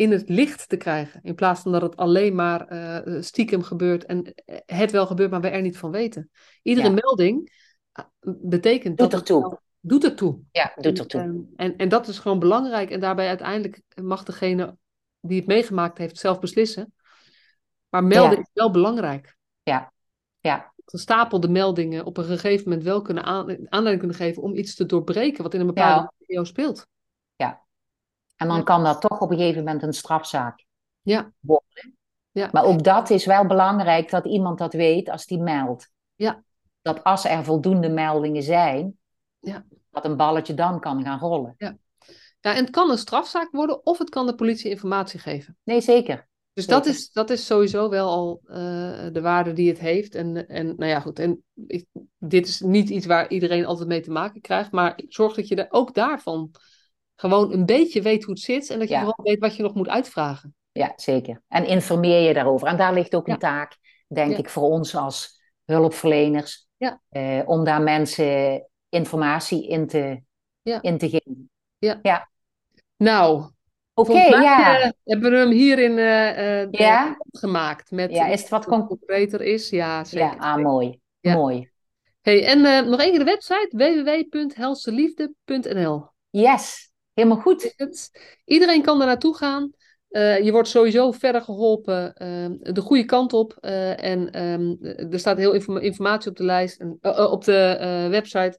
[0.00, 1.20] in het licht te krijgen.
[1.22, 4.34] In plaats van dat het alleen maar uh, stiekem gebeurt en
[4.66, 6.30] het wel gebeurt, maar we er niet van weten.
[6.62, 6.94] Iedere ja.
[6.94, 7.52] melding
[8.22, 9.50] betekent doet dat ertoe.
[9.50, 10.38] Het, doet ertoe.
[10.52, 11.20] Ja, doet ertoe.
[11.20, 12.90] En, en, en dat is gewoon belangrijk.
[12.90, 14.76] En daarbij uiteindelijk mag degene
[15.20, 16.92] die het meegemaakt heeft zelf beslissen.
[17.88, 18.38] Maar melden ja.
[18.38, 19.36] is wel belangrijk.
[19.62, 19.92] Ja,
[20.38, 24.86] ja gestapelde meldingen op een gegeven moment wel kunnen aanleiding kunnen geven om iets te
[24.86, 26.44] doorbreken wat in een bepaalde ja.
[26.44, 26.86] speelt.
[28.40, 30.64] En dan kan dat toch op een gegeven moment een strafzaak
[31.00, 31.32] ja.
[31.40, 31.98] worden.
[32.30, 32.48] Ja.
[32.52, 35.90] Maar ook dat is wel belangrijk dat iemand dat weet als die meldt.
[36.14, 36.42] Ja.
[36.82, 38.98] Dat als er voldoende meldingen zijn,
[39.38, 39.64] ja.
[39.90, 41.54] dat een balletje dan kan gaan rollen.
[41.56, 41.76] Ja.
[42.40, 45.56] ja, en het kan een strafzaak worden of het kan de politie informatie geven.
[45.62, 46.28] Nee, zeker.
[46.52, 48.54] Dus dat is, dat is sowieso wel al uh,
[49.12, 50.14] de waarde die het heeft.
[50.14, 51.18] En, en nou ja, goed.
[51.18, 51.86] En ik,
[52.18, 54.72] dit is niet iets waar iedereen altijd mee te maken krijgt.
[54.72, 56.50] Maar zorg dat je er ook daarvan
[57.20, 58.70] gewoon een beetje weet hoe het zit.
[58.70, 59.00] En dat je Ja.
[59.00, 60.54] vooral weet wat je nog moet uitvragen.
[60.72, 61.42] Ja, zeker.
[61.48, 62.68] En informeer je daarover.
[62.68, 63.38] En daar ligt ook een Ja.
[63.38, 63.76] taak,
[64.08, 64.36] denk Ja.
[64.36, 66.68] ik, voor ons als hulpverleners.
[66.76, 67.00] Ja.
[67.08, 70.20] eh, om daar mensen informatie in te,
[70.62, 70.82] Ja.
[70.82, 71.50] in te geven.
[72.96, 73.50] Nou,
[73.94, 74.78] Oké, ja.
[74.80, 77.16] eh, hebben we hem hierin eh, eh, Ja?
[77.30, 77.90] gemaakt.
[77.90, 79.70] Met Ja, is het wat con- concreter is?
[79.70, 80.26] Ja, zeker.
[80.26, 81.00] Ja, ah, mooi.
[81.20, 81.34] Ja.
[81.34, 81.70] Mooi.
[82.20, 82.60] Hey, en
[82.90, 86.06] nog één keer de website www.helseliefde.nl.
[86.30, 86.89] Yes,
[87.22, 87.74] helemaal goed.
[87.76, 88.10] is.
[88.44, 89.70] Iedereen kan er naartoe gaan.
[90.08, 93.56] Eh, je wordt sowieso verder geholpen ehm, de goede kant op.
[93.60, 94.74] eh, en ehm,
[95.12, 98.58] er staat heel informa- informatie op de lijst, en, eh, eh, op de eh, website.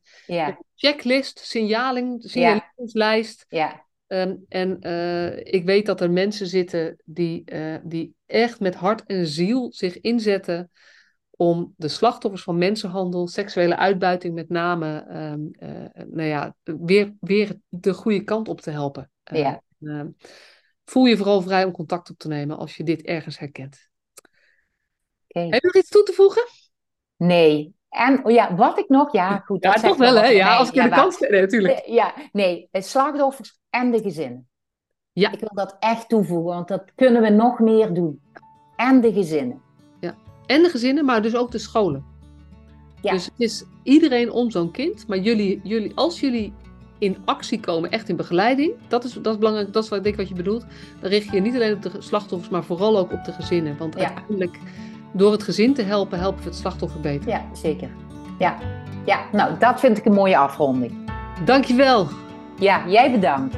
[0.76, 3.46] Checklist, signaling, signaleringslijst.
[3.50, 8.76] ja, Ehm, en eh, ik weet dat er mensen zitten die, eh, die echt met
[8.76, 10.72] hart en ziel zich inzetten
[11.42, 17.94] om de slachtoffers van mensenhandel, seksuele uitbuiting met name, eh, nou ja, weer, weer de
[17.94, 19.12] goede kant op te helpen.
[19.24, 19.62] Eh, ja.
[19.84, 20.08] Ehm,
[20.86, 23.90] voel je vooral vrij om contact op te nemen als je dit ergens herkent.
[25.28, 25.50] Okay.
[25.50, 26.44] Heb je nog iets toe te voegen?
[27.18, 27.76] Nee.
[27.90, 29.64] En oh ja, wat ik nog, ja, goed.
[29.64, 30.28] Ja, toch wel, hè?
[30.28, 31.86] Ja, als ik in de kans nee, natuurlijk.
[31.86, 34.50] Ja, nee, slachtoffers en de gezinnen.
[35.12, 35.32] Ja.
[35.32, 38.22] Ik wil dat echt toevoegen, want dat kunnen we nog meer doen.
[38.76, 39.70] En de gezinnen.
[40.52, 42.04] En de gezinnen, maar dus ook de scholen.
[43.02, 43.12] Ja.
[43.12, 46.54] Dus het is iedereen om zo'n kind, maar jullie, jullie, als jullie
[47.00, 50.04] in actie komen, echt in begeleiding, dat is, dat is belangrijk, dat is wat ik
[50.04, 50.66] denk wat je bedoelt,
[51.00, 53.78] dan richt je je niet alleen op de slachtoffers, maar vooral ook op de gezinnen.
[53.78, 54.60] Want uiteindelijk,
[55.14, 57.30] door het gezin te helpen, helpen we het slachtoffer beter.
[57.30, 57.90] Ja, zeker.
[58.40, 58.58] Ja.
[59.06, 61.12] ja, nou, dat vind ik een mooie afronding.
[61.46, 62.08] Dankjewel.
[62.60, 63.58] Ja, jij bedankt.